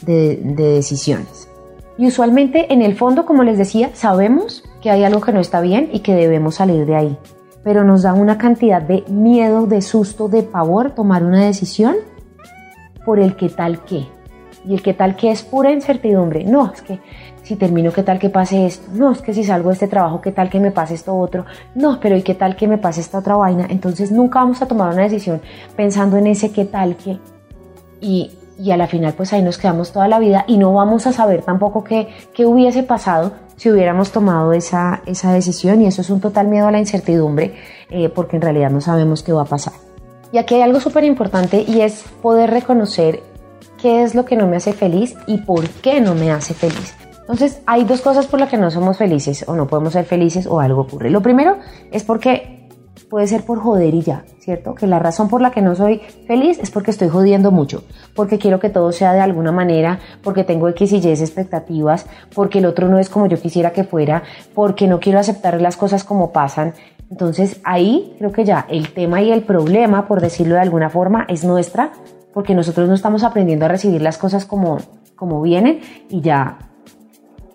de 0.02 0.40
decisiones. 0.44 1.50
Y 1.98 2.08
usualmente 2.08 2.72
en 2.72 2.82
el 2.82 2.96
fondo, 2.96 3.26
como 3.26 3.44
les 3.44 3.58
decía, 3.58 3.90
sabemos 3.94 4.64
que 4.82 4.92
hay 4.92 5.04
algo 5.04 5.22
que 5.22 5.34
no 5.34 5.40
está 5.40 5.62
bien 5.62 5.90
y 5.92 6.00
que 6.00 6.14
debemos 6.14 6.56
salir 6.56 6.86
de 6.86 6.96
ahí. 6.96 7.18
Pero 7.64 7.84
nos 7.84 8.04
da 8.04 8.14
una 8.14 8.38
cantidad 8.38 8.82
de 8.82 9.04
miedo, 9.10 9.66
de 9.66 9.82
susto, 9.82 10.30
de 10.30 10.44
pavor 10.44 10.92
tomar 10.92 11.24
una 11.24 11.46
decisión 11.46 11.96
por 13.04 13.20
el 13.20 13.36
qué 13.36 13.50
tal 13.50 13.84
qué. 13.84 14.06
Y 14.64 14.74
el 14.74 14.82
qué 14.82 14.94
tal 14.94 15.16
qué 15.16 15.32
es 15.32 15.42
pura 15.42 15.72
incertidumbre. 15.72 16.44
No, 16.44 16.72
es 16.72 16.82
que 16.82 17.00
si 17.42 17.56
termino, 17.56 17.92
qué 17.92 18.04
tal 18.04 18.20
que 18.20 18.30
pase 18.30 18.66
esto. 18.66 18.92
No, 18.94 19.12
es 19.12 19.22
que 19.22 19.34
si 19.34 19.44
salgo 19.44 19.70
de 19.70 19.74
este 19.74 19.88
trabajo, 19.88 20.22
qué 20.22 20.32
tal 20.32 20.50
que 20.50 20.60
me 20.60 20.72
pase 20.72 20.94
esto 20.94 21.18
otro. 21.18 21.46
No, 21.74 22.00
pero 22.00 22.16
¿y 22.16 22.22
qué 22.22 22.36
tal 22.36 22.56
que 22.56 22.68
me 22.68 22.78
pase 22.78 23.02
esta 23.02 23.20
otra 23.20 23.38
vaina? 23.38 23.66
Entonces 23.70 24.12
nunca 24.12 24.40
vamos 24.40 24.62
a 24.62 24.68
tomar 24.68 24.94
una 24.94 25.04
decisión 25.04 25.42
pensando 25.76 26.18
en 26.18 26.28
ese 26.28 26.52
qué 26.52 26.66
tal 26.66 26.98
que. 26.98 27.18
Y 28.02 28.32
y 28.60 28.72
a 28.72 28.78
la 28.78 28.88
final 28.88 29.14
pues 29.14 29.34
ahí 29.34 29.42
nos 29.42 29.58
quedamos 29.58 29.92
toda 29.92 30.08
la 30.08 30.20
vida 30.20 30.46
y 30.48 30.58
no 30.58 30.74
vamos 30.74 31.08
a 31.08 31.14
saber 31.14 31.44
tampoco 31.44 31.84
qué, 31.84 32.10
qué 32.34 32.46
hubiese 32.46 32.84
pasado 32.84 33.34
si 33.56 33.72
hubiéramos 33.72 34.12
tomado 34.12 34.54
esa, 34.54 35.02
esa 35.06 35.34
decisión 35.34 35.82
y 35.82 35.88
eso 35.88 36.02
es 36.02 36.10
un 36.10 36.22
total 36.22 36.48
miedo 36.48 36.68
a 36.68 36.72
la 36.72 36.80
incertidumbre 36.80 37.56
eh, 37.90 38.10
porque 38.10 38.36
en 38.36 38.44
realidad 38.44 38.70
no 38.70 38.82
sabemos 38.82 39.24
qué 39.24 39.34
va 39.34 39.42
a 39.42 39.46
pasar. 39.46 39.74
Y 40.32 40.38
aquí 40.38 40.56
hay 40.56 40.62
algo 40.62 40.80
súper 40.80 41.04
importante 41.04 41.64
y 41.68 41.82
es 41.82 42.04
poder 42.22 42.52
reconocer 42.52 43.24
qué 43.82 44.04
es 44.04 44.14
lo 44.14 44.26
que 44.26 44.36
no 44.36 44.48
me 44.48 44.58
hace 44.58 44.74
feliz 44.74 45.16
y 45.26 45.38
por 45.40 45.68
qué 45.70 46.02
no 46.02 46.16
me 46.16 46.32
hace 46.32 46.54
feliz. 46.54 46.96
Entonces 47.22 47.62
hay 47.66 47.84
dos 47.84 48.02
cosas 48.02 48.28
por 48.28 48.40
las 48.40 48.50
que 48.50 48.58
no 48.58 48.72
somos 48.72 48.98
felices 48.98 49.44
o 49.48 49.56
no 49.56 49.68
podemos 49.68 49.94
ser 49.94 50.06
felices 50.06 50.48
o 50.48 50.60
algo 50.60 50.82
ocurre. 50.82 51.10
Lo 51.10 51.22
primero 51.22 51.58
es 51.92 52.04
porque 52.04 52.57
puede 53.10 53.28
ser 53.28 53.44
por 53.44 53.60
joder 53.60 53.94
y 53.94 54.02
ya, 54.02 54.26
¿cierto? 54.40 54.76
Que 54.76 54.88
la 54.88 55.00
razón 55.00 55.30
por 55.30 55.42
la 55.42 55.52
que 55.52 55.62
no 55.62 55.76
soy 55.76 56.00
feliz 56.28 56.60
es 56.60 56.72
porque 56.72 56.92
estoy 56.92 57.10
jodiendo 57.10 57.52
mucho, 57.52 57.84
porque 58.16 58.38
quiero 58.38 58.60
que 58.60 58.70
todo 58.70 58.92
sea 58.92 59.14
de 59.14 59.22
alguna 59.22 59.52
manera, 59.52 60.00
porque 60.24 60.44
tengo 60.44 60.68
X 60.70 60.92
y 60.94 60.98
Y 60.98 61.10
expectativas, 61.10 62.06
porque 62.36 62.60
el 62.60 62.66
otro 62.66 62.90
no 62.90 63.00
es 63.00 63.10
como 63.10 63.28
yo 63.28 63.40
quisiera 63.40 63.72
que 63.72 63.84
fuera, 63.84 64.24
porque 64.54 64.88
no 64.88 65.00
quiero 65.00 65.20
aceptar 65.20 65.62
las 65.62 65.78
cosas 65.78 66.04
como 66.04 66.32
pasan. 66.32 66.74
Entonces 67.10 67.62
ahí 67.64 68.16
creo 68.18 68.32
que 68.32 68.44
ya 68.44 68.66
el 68.70 68.94
tema 68.94 69.22
y 69.22 69.32
el 69.32 69.44
problema, 69.44 70.08
por 70.08 70.20
decirlo 70.20 70.56
de 70.56 70.62
alguna 70.62 70.90
forma, 70.90 71.26
es 71.30 71.46
nuestra, 71.46 71.92
porque 72.34 72.54
nosotros 72.54 72.90
no 72.90 72.96
estamos 72.96 73.24
aprendiendo 73.24 73.66
a 73.66 73.70
recibir 73.70 74.02
las 74.02 74.18
cosas 74.18 74.46
como, 74.46 74.78
como 75.16 75.42
vienen 75.42 75.80
y 76.10 76.22
ya 76.22 76.58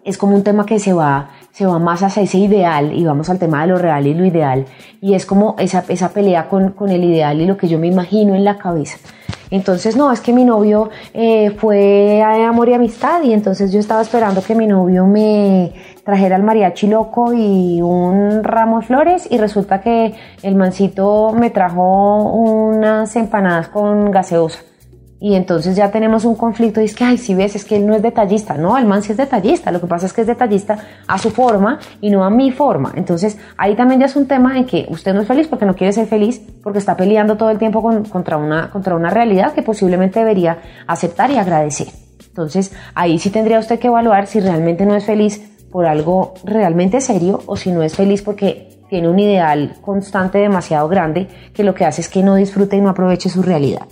es 0.04 0.18
como 0.18 0.34
un 0.34 0.42
tema 0.42 0.66
que 0.66 0.78
se 0.78 0.92
va 0.92 1.30
se 1.52 1.66
va 1.66 1.78
más 1.78 2.02
hacia 2.02 2.22
ese 2.22 2.38
ideal 2.38 2.92
y 2.92 3.04
vamos 3.04 3.28
al 3.30 3.38
tema 3.38 3.62
de 3.62 3.68
lo 3.68 3.78
real 3.78 4.06
y 4.06 4.14
lo 4.14 4.24
ideal 4.24 4.64
y 5.00 5.14
es 5.14 5.26
como 5.26 5.54
esa, 5.58 5.84
esa 5.88 6.08
pelea 6.10 6.48
con, 6.48 6.70
con 6.70 6.90
el 6.90 7.04
ideal 7.04 7.40
y 7.40 7.46
lo 7.46 7.56
que 7.56 7.68
yo 7.68 7.78
me 7.78 7.88
imagino 7.88 8.34
en 8.34 8.44
la 8.44 8.56
cabeza. 8.56 8.98
Entonces, 9.50 9.96
no, 9.96 10.10
es 10.10 10.22
que 10.22 10.32
mi 10.32 10.46
novio 10.46 10.88
eh, 11.12 11.50
fue 11.50 12.22
a 12.22 12.48
amor 12.48 12.70
y 12.70 12.74
amistad 12.74 13.22
y 13.22 13.34
entonces 13.34 13.70
yo 13.70 13.80
estaba 13.80 14.00
esperando 14.00 14.42
que 14.42 14.54
mi 14.54 14.66
novio 14.66 15.06
me 15.06 15.74
trajera 16.04 16.36
el 16.36 16.42
mariachi 16.42 16.86
loco 16.86 17.34
y 17.34 17.82
un 17.82 18.42
ramo 18.42 18.80
de 18.80 18.86
flores 18.86 19.28
y 19.30 19.36
resulta 19.36 19.82
que 19.82 20.14
el 20.42 20.54
mancito 20.54 21.32
me 21.32 21.50
trajo 21.50 22.32
unas 22.32 23.14
empanadas 23.14 23.68
con 23.68 24.10
gaseosa 24.10 24.71
y 25.22 25.36
entonces 25.36 25.76
ya 25.76 25.92
tenemos 25.92 26.24
un 26.24 26.34
conflicto 26.34 26.80
y 26.80 26.84
es 26.84 26.96
que, 26.96 27.04
ay, 27.04 27.16
si 27.16 27.32
ves, 27.32 27.54
es 27.54 27.64
que 27.64 27.76
él 27.76 27.86
no 27.86 27.94
es 27.94 28.02
detallista. 28.02 28.54
No, 28.54 28.76
el 28.76 28.86
man 28.86 29.04
sí 29.04 29.12
es 29.12 29.18
detallista. 29.18 29.70
Lo 29.70 29.80
que 29.80 29.86
pasa 29.86 30.06
es 30.06 30.12
que 30.12 30.22
es 30.22 30.26
detallista 30.26 30.76
a 31.06 31.16
su 31.16 31.30
forma 31.30 31.78
y 32.00 32.10
no 32.10 32.24
a 32.24 32.30
mi 32.30 32.50
forma. 32.50 32.92
Entonces 32.96 33.38
ahí 33.56 33.76
también 33.76 34.00
ya 34.00 34.06
es 34.06 34.16
un 34.16 34.26
tema 34.26 34.58
en 34.58 34.66
que 34.66 34.84
usted 34.88 35.14
no 35.14 35.20
es 35.20 35.28
feliz 35.28 35.46
porque 35.46 35.64
no 35.64 35.76
quiere 35.76 35.92
ser 35.92 36.08
feliz, 36.08 36.42
porque 36.60 36.80
está 36.80 36.96
peleando 36.96 37.36
todo 37.36 37.50
el 37.50 37.58
tiempo 37.58 37.80
con, 37.82 38.04
contra, 38.06 38.36
una, 38.36 38.68
contra 38.70 38.96
una 38.96 39.10
realidad 39.10 39.52
que 39.52 39.62
posiblemente 39.62 40.18
debería 40.18 40.58
aceptar 40.88 41.30
y 41.30 41.36
agradecer. 41.36 41.86
Entonces 42.26 42.72
ahí 42.96 43.20
sí 43.20 43.30
tendría 43.30 43.60
usted 43.60 43.78
que 43.78 43.86
evaluar 43.86 44.26
si 44.26 44.40
realmente 44.40 44.84
no 44.86 44.96
es 44.96 45.04
feliz 45.04 45.40
por 45.70 45.86
algo 45.86 46.34
realmente 46.42 47.00
serio 47.00 47.42
o 47.46 47.54
si 47.54 47.70
no 47.70 47.84
es 47.84 47.94
feliz 47.94 48.22
porque 48.22 48.80
tiene 48.90 49.08
un 49.08 49.20
ideal 49.20 49.76
constante 49.82 50.38
demasiado 50.38 50.88
grande 50.88 51.28
que 51.54 51.62
lo 51.62 51.76
que 51.76 51.84
hace 51.84 52.00
es 52.00 52.08
que 52.08 52.24
no 52.24 52.34
disfrute 52.34 52.76
y 52.76 52.80
no 52.80 52.88
aproveche 52.88 53.28
su 53.28 53.40
realidad. 53.40 53.82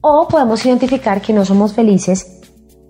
O 0.00 0.26
podemos 0.28 0.64
identificar 0.64 1.20
que 1.20 1.32
no 1.32 1.44
somos 1.44 1.74
felices 1.74 2.40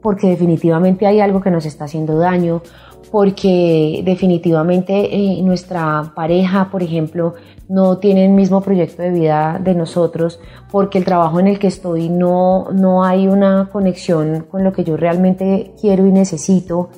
porque 0.02 0.29
definitivamente 0.29 1.07
hay 1.07 1.21
algo 1.21 1.40
que 1.40 1.50
nos 1.50 1.67
está 1.67 1.85
haciendo 1.85 2.19
daño, 2.19 2.62
porque 3.11 4.02
definitivamente 4.05 5.14
eh, 5.14 5.43
nuestra 5.43 6.12
pareja, 6.14 6.69
por 6.71 6.83
ejemplo, 6.83 7.35
no 7.69 7.99
tiene 7.99 8.25
el 8.25 8.33
mismo 8.33 8.61
proyecto 8.61 9.02
de 9.02 9.11
vida 9.11 9.61
de 9.62 9.75
nosotros, 9.75 10.40
porque 10.71 10.99
el 10.99 11.05
trabajo 11.05 11.40
en 11.40 11.49
el 11.49 11.59
que 11.59 11.67
estoy 11.67 12.09
no, 12.09 12.71
no 12.73 13.05
hay 13.05 13.26
una 13.26 13.69
conexión 13.73 14.47
con 14.50 14.62
lo 14.62 14.73
que 14.73 14.85
yo 14.85 14.97
realmente 14.97 15.73
quiero 15.81 16.07
y 16.07 16.12
necesito, 16.12 16.90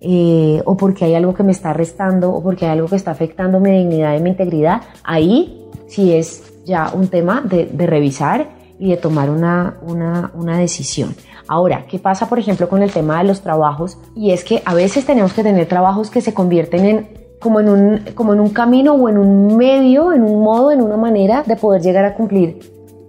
eh, 0.00 0.62
o 0.64 0.76
porque 0.76 1.04
hay 1.04 1.14
algo 1.14 1.34
que 1.34 1.42
me 1.42 1.52
está 1.52 1.72
restando, 1.72 2.32
o 2.32 2.42
porque 2.42 2.66
hay 2.66 2.72
algo 2.72 2.88
que 2.88 2.96
está 2.96 3.10
afectando 3.10 3.58
mi 3.58 3.70
dignidad 3.70 4.16
y 4.16 4.22
mi 4.22 4.30
integridad, 4.30 4.82
ahí 5.02 5.66
sí 5.88 6.12
es 6.12 6.62
ya 6.64 6.92
un 6.94 7.08
tema 7.08 7.42
de, 7.42 7.66
de 7.66 7.86
revisar 7.86 8.56
y 8.78 8.90
de 8.90 8.96
tomar 8.96 9.30
una, 9.30 9.78
una, 9.82 10.30
una, 10.34 10.58
decisión. 10.58 11.14
Ahora, 11.48 11.86
¿qué 11.86 11.98
pasa, 11.98 12.28
por 12.28 12.38
ejemplo, 12.38 12.68
con 12.68 12.82
el 12.82 12.92
tema 12.92 13.18
de 13.18 13.24
los 13.24 13.40
trabajos? 13.40 13.98
Y 14.14 14.32
es 14.32 14.44
que 14.44 14.62
a 14.64 14.74
veces 14.74 15.06
tenemos 15.06 15.32
que 15.32 15.42
tener 15.42 15.66
trabajos 15.66 16.10
que 16.10 16.20
se 16.20 16.34
convierten 16.34 16.84
en 16.84 17.26
como 17.38 17.60
en 17.60 17.68
un, 17.68 17.98
como 18.14 18.32
en 18.32 18.40
un 18.40 18.48
camino 18.50 18.94
o 18.94 19.08
en 19.08 19.18
un 19.18 19.56
medio, 19.56 20.12
en 20.12 20.22
un 20.22 20.42
modo, 20.42 20.72
en 20.72 20.80
una 20.80 20.96
manera 20.96 21.42
de 21.42 21.56
poder 21.56 21.82
llegar 21.82 22.04
a 22.04 22.14
cumplir 22.14 22.58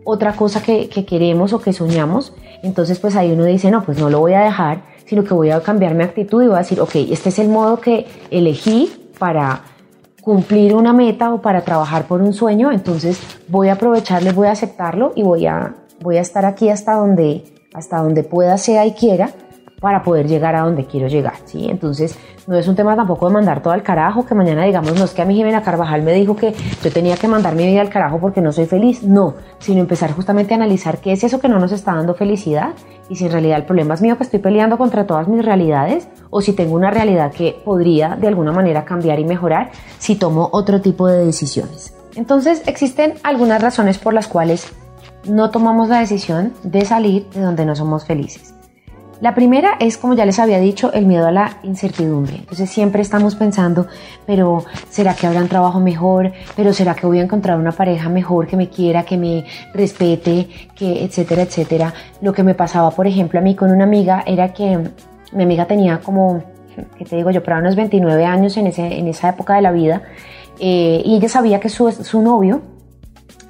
otra 0.04 0.34
cosa 0.34 0.62
que, 0.62 0.90
que 0.90 1.06
queremos 1.06 1.54
o 1.54 1.60
que 1.60 1.74
soñamos. 1.74 2.34
Entonces, 2.62 3.00
pues 3.00 3.16
ahí 3.16 3.32
uno 3.32 3.46
dice, 3.46 3.72
no, 3.72 3.84
pues 3.84 4.00
no 4.00 4.10
lo 4.10 4.20
voy 4.20 4.34
a 4.34 4.42
dejar, 4.42 4.84
sino 5.06 5.24
que 5.24 5.34
voy 5.34 5.52
a 5.52 5.62
cambiar 5.62 5.96
mi 5.96 6.04
actitud 6.04 6.44
y 6.44 6.48
voy 6.48 6.56
a 6.56 6.60
decir, 6.60 6.80
ok, 6.80 6.96
este 7.10 7.30
es 7.30 7.40
el 7.40 7.50
modo 7.50 7.80
que 7.80 8.06
elegí 8.30 8.92
para 9.18 9.62
cumplir 10.28 10.76
una 10.76 10.92
meta 10.92 11.34
o 11.34 11.42
para 11.42 11.62
trabajar 11.62 12.04
por 12.04 12.22
un 12.22 12.34
sueño, 12.34 12.74
entonces 12.74 13.18
voy 13.48 13.70
a 13.70 13.76
aprovecharle, 13.76 14.34
voy 14.34 14.48
a 14.48 14.52
aceptarlo 14.52 15.14
y 15.16 15.24
voy 15.24 15.46
a, 15.46 15.76
voy 16.02 16.18
a 16.18 16.22
estar 16.22 16.46
aquí 16.46 16.68
hasta 16.68 16.96
donde, 16.96 17.46
hasta 17.74 18.00
donde 18.00 18.24
pueda, 18.24 18.58
sea 18.58 18.86
y 18.86 18.92
quiera 18.92 19.30
para 19.80 20.02
poder 20.02 20.28
llegar 20.28 20.56
a 20.56 20.62
donde 20.62 20.86
quiero 20.86 21.08
llegar, 21.08 21.36
¿sí? 21.46 21.68
Entonces, 21.70 22.18
no 22.48 22.58
es 22.58 22.68
un 22.68 22.76
tema 22.76 22.96
tampoco 22.96 23.28
de 23.28 23.34
mandar 23.34 23.62
todo 23.62 23.74
al 23.74 23.84
carajo, 23.84 24.26
que 24.26 24.34
mañana 24.34 24.64
digamos, 24.64 24.98
no 24.98 25.06
es 25.06 25.12
que 25.12 25.22
a 25.22 25.26
mí 25.26 25.36
Jimena 25.36 25.62
Carvajal 25.62 26.02
me 26.02 26.14
dijo 26.14 26.36
que 26.36 26.56
yo 26.84 26.92
tenía 26.92 27.16
que 27.16 27.28
mandar 27.28 27.56
mi 27.56 27.68
vida 27.68 27.82
al 27.82 27.90
carajo 27.90 28.20
porque 28.20 28.42
no 28.42 28.52
soy 28.52 28.66
feliz, 28.66 29.04
no, 29.04 29.36
sino 29.60 29.82
empezar 29.82 30.14
justamente 30.14 30.54
a 30.54 30.58
analizar 30.58 31.00
qué 31.00 31.12
es 31.12 31.24
eso 31.24 31.40
que 31.40 31.48
no 31.48 31.60
nos 31.60 31.72
está 31.72 31.94
dando 31.94 32.16
felicidad 32.16 32.72
y 33.10 33.18
si 33.18 33.26
en 33.26 33.32
realidad 33.32 33.58
el 33.58 33.66
problema 33.66 33.94
es 33.94 34.02
mío 34.02 34.18
que 34.18 34.24
estoy 34.24 34.40
peleando 34.40 34.78
contra 34.78 35.06
todas 35.06 35.28
mis 35.28 35.46
realidades 35.46 36.08
o 36.30 36.42
si 36.42 36.54
tengo 36.54 36.76
una 36.76 36.90
realidad 36.90 37.32
que 37.32 37.62
podría 37.64 38.16
de 38.16 38.28
alguna 38.28 38.52
manera 38.52 38.84
cambiar 38.84 39.20
y 39.20 39.26
mejorar 39.26 39.72
si 40.00 40.16
tomo 40.16 40.50
otro 40.54 40.82
tipo 40.82 41.08
de 41.08 41.24
decisiones. 41.26 41.94
Entonces, 42.16 42.64
existen 42.66 43.14
algunas 43.24 43.62
razones 43.62 44.00
por 44.00 44.14
las 44.14 44.28
cuales 44.28 44.74
no 45.30 45.52
tomamos 45.52 45.90
la 45.90 46.00
decisión 46.00 46.54
de 46.64 46.84
salir 46.84 47.30
de 47.30 47.42
donde 47.42 47.66
no 47.66 47.76
somos 47.76 48.06
felices. 48.06 48.57
La 49.20 49.34
primera 49.34 49.78
es, 49.80 49.98
como 49.98 50.14
ya 50.14 50.26
les 50.26 50.38
había 50.38 50.60
dicho, 50.60 50.94
el 50.94 51.06
miedo 51.06 51.26
a 51.26 51.32
la 51.32 51.58
incertidumbre. 51.64 52.36
Entonces 52.36 52.70
siempre 52.70 53.02
estamos 53.02 53.36
pensando, 53.36 53.88
pero 54.26 54.64
¿será 54.90 55.16
que 55.16 55.26
habrá 55.26 55.42
un 55.42 55.48
trabajo 55.48 55.80
mejor? 55.80 56.32
¿Pero 56.56 56.72
será 56.74 56.94
que 56.94 57.08
voy 57.08 57.20
a 57.20 57.24
encontrar 57.24 57.58
una 57.58 57.72
pareja 57.72 58.10
mejor 58.10 58.46
que 58.48 58.56
me 58.56 58.70
quiera, 58.70 59.04
que 59.04 59.18
me 59.18 59.46
respete, 59.74 60.48
que 60.76 61.04
etcétera, 61.04 61.42
etcétera? 61.42 61.94
Lo 62.22 62.32
que 62.32 62.44
me 62.44 62.54
pasaba, 62.54 62.92
por 62.92 63.08
ejemplo, 63.08 63.40
a 63.40 63.42
mí 63.42 63.56
con 63.56 63.72
una 63.72 63.86
amiga 63.86 64.24
era 64.26 64.54
que 64.54 64.80
mi 65.32 65.44
amiga 65.44 65.66
tenía 65.66 66.00
como, 66.00 66.44
¿qué 66.98 67.06
te 67.06 67.16
digo 67.16 67.32
yo? 67.32 67.44
Para 67.44 67.58
unos 67.58 67.76
29 67.76 68.24
años 68.26 68.56
en, 68.58 68.68
ese, 68.68 69.00
en 69.00 69.08
esa 69.08 69.30
época 69.30 69.56
de 69.56 69.62
la 69.62 69.72
vida 69.72 70.04
eh, 70.60 71.02
y 71.06 71.16
ella 71.16 71.30
sabía 71.30 71.60
que 71.60 71.70
su, 71.70 71.92
su 71.92 72.22
novio, 72.22 72.62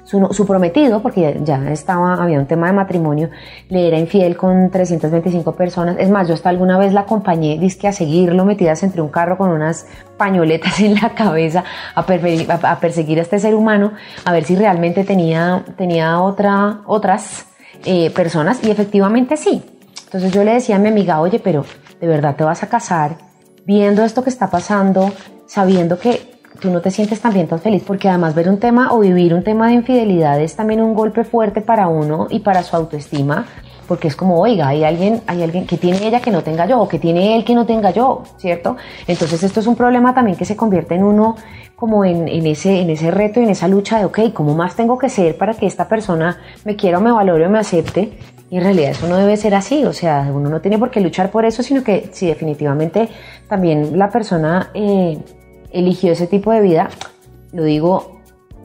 su, 0.08 0.46
prometido, 0.46 1.02
porque 1.02 1.38
ya 1.44 1.70
estaba, 1.70 2.14
había 2.14 2.38
un 2.38 2.46
tema 2.46 2.68
de 2.68 2.72
matrimonio, 2.72 3.28
le 3.68 3.88
era 3.88 3.98
infiel 3.98 4.38
con 4.38 4.70
325 4.70 5.52
personas. 5.52 5.96
Es 5.98 6.08
más, 6.08 6.26
yo 6.26 6.34
hasta 6.34 6.48
alguna 6.48 6.78
vez 6.78 6.94
la 6.94 7.00
acompañé, 7.00 7.58
dizque 7.58 7.88
a 7.88 7.92
seguirlo 7.92 8.46
metidas 8.46 8.82
entre 8.82 9.02
un 9.02 9.08
carro 9.08 9.36
con 9.36 9.50
unas 9.50 9.86
pañoletas 10.16 10.80
en 10.80 10.94
la 10.94 11.10
cabeza 11.10 11.62
a, 11.94 12.06
perseguir 12.06 13.18
a, 13.18 13.22
este 13.22 13.38
ser 13.38 13.54
humano, 13.54 13.92
a 14.24 14.32
ver 14.32 14.44
si 14.44 14.56
realmente 14.56 15.04
tenía, 15.04 15.62
tenía 15.76 16.22
otra, 16.22 16.80
otras 16.86 17.46
eh, 17.84 18.10
personas, 18.10 18.64
y 18.64 18.70
efectivamente 18.70 19.36
sí. 19.36 19.62
Entonces 20.04 20.32
yo 20.32 20.42
le 20.42 20.54
decía 20.54 20.76
a 20.76 20.78
mi 20.78 20.88
amiga, 20.88 21.20
oye, 21.20 21.38
pero 21.38 21.66
¿de 22.00 22.06
verdad 22.06 22.34
te 22.34 22.44
vas 22.44 22.62
a 22.62 22.68
casar 22.68 23.18
viendo 23.66 24.02
esto 24.02 24.24
que 24.24 24.30
está 24.30 24.48
pasando, 24.50 25.12
sabiendo 25.46 25.98
que 25.98 26.37
tú 26.60 26.70
no 26.70 26.80
te 26.80 26.90
sientes 26.90 27.20
también 27.20 27.46
tan 27.46 27.60
feliz, 27.60 27.82
porque 27.86 28.08
además 28.08 28.34
ver 28.34 28.48
un 28.48 28.58
tema 28.58 28.92
o 28.92 29.00
vivir 29.00 29.34
un 29.34 29.44
tema 29.44 29.68
de 29.68 29.74
infidelidad 29.74 30.40
es 30.40 30.56
también 30.56 30.80
un 30.80 30.94
golpe 30.94 31.24
fuerte 31.24 31.60
para 31.60 31.88
uno 31.88 32.26
y 32.30 32.40
para 32.40 32.62
su 32.62 32.76
autoestima, 32.76 33.46
porque 33.86 34.08
es 34.08 34.16
como, 34.16 34.38
oiga, 34.40 34.68
hay 34.68 34.84
alguien, 34.84 35.22
hay 35.26 35.42
alguien 35.42 35.66
que 35.66 35.76
tiene 35.78 36.06
ella 36.06 36.20
que 36.20 36.30
no 36.30 36.42
tenga 36.42 36.66
yo, 36.66 36.80
o 36.80 36.88
que 36.88 36.98
tiene 36.98 37.36
él 37.36 37.44
que 37.44 37.54
no 37.54 37.64
tenga 37.64 37.90
yo, 37.90 38.22
¿cierto? 38.36 38.76
Entonces 39.06 39.42
esto 39.42 39.60
es 39.60 39.66
un 39.66 39.76
problema 39.76 40.14
también 40.14 40.36
que 40.36 40.44
se 40.44 40.56
convierte 40.56 40.94
en 40.94 41.04
uno 41.04 41.36
como 41.74 42.04
en, 42.04 42.28
en 42.28 42.46
ese, 42.46 42.80
en 42.80 42.90
ese 42.90 43.10
reto, 43.10 43.40
en 43.40 43.50
esa 43.50 43.68
lucha 43.68 43.98
de, 43.98 44.04
ok, 44.04 44.32
¿cómo 44.34 44.54
más 44.54 44.74
tengo 44.74 44.98
que 44.98 45.08
ser 45.08 45.38
para 45.38 45.54
que 45.54 45.66
esta 45.66 45.88
persona 45.88 46.38
me 46.64 46.76
quiera 46.76 46.98
o 46.98 47.00
me 47.00 47.12
valore 47.12 47.46
o 47.46 47.50
me 47.50 47.58
acepte? 47.58 48.18
Y 48.50 48.56
en 48.56 48.64
realidad 48.64 48.90
eso 48.90 49.06
no 49.06 49.16
debe 49.16 49.36
ser 49.36 49.54
así, 49.54 49.84
o 49.84 49.92
sea, 49.92 50.28
uno 50.34 50.48
no 50.48 50.60
tiene 50.60 50.78
por 50.78 50.90
qué 50.90 51.00
luchar 51.00 51.30
por 51.30 51.44
eso, 51.44 51.62
sino 51.62 51.84
que 51.84 52.08
si 52.12 52.26
definitivamente 52.26 53.08
también 53.48 53.98
la 53.98 54.10
persona... 54.10 54.70
Eh, 54.74 55.18
eligió 55.72 56.12
ese 56.12 56.26
tipo 56.26 56.52
de 56.52 56.60
vida, 56.60 56.88
lo 57.52 57.64
digo, 57.64 58.20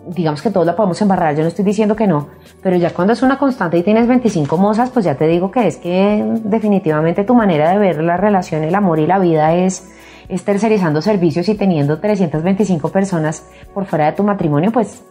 digamos 0.07 0.41
que 0.41 0.49
todos 0.49 0.65
la 0.65 0.75
podemos 0.75 1.01
embarrar, 1.01 1.35
yo 1.35 1.41
no 1.43 1.47
estoy 1.47 1.65
diciendo 1.65 1.95
que 1.95 2.07
no, 2.07 2.27
pero 2.61 2.75
ya 2.75 2.91
cuando 2.91 3.13
es 3.13 3.21
una 3.21 3.37
constante 3.37 3.77
y 3.77 3.83
tienes 3.83 4.07
25 4.07 4.57
mozas, 4.57 4.89
pues 4.89 5.05
ya 5.05 5.15
te 5.15 5.27
digo 5.27 5.51
que 5.51 5.67
es 5.67 5.77
que 5.77 6.23
definitivamente 6.43 7.23
tu 7.23 7.35
manera 7.35 7.71
de 7.71 7.77
ver 7.77 8.03
la 8.03 8.17
relación, 8.17 8.63
el 8.63 8.75
amor 8.75 8.99
y 8.99 9.07
la 9.07 9.19
vida 9.19 9.53
es, 9.53 9.89
es 10.29 10.43
tercerizando 10.43 11.01
servicios 11.01 11.47
y 11.49 11.55
teniendo 11.55 11.99
325 11.99 12.89
personas 12.89 13.45
por 13.73 13.85
fuera 13.85 14.07
de 14.07 14.13
tu 14.13 14.23
matrimonio, 14.23 14.71
pues, 14.71 15.03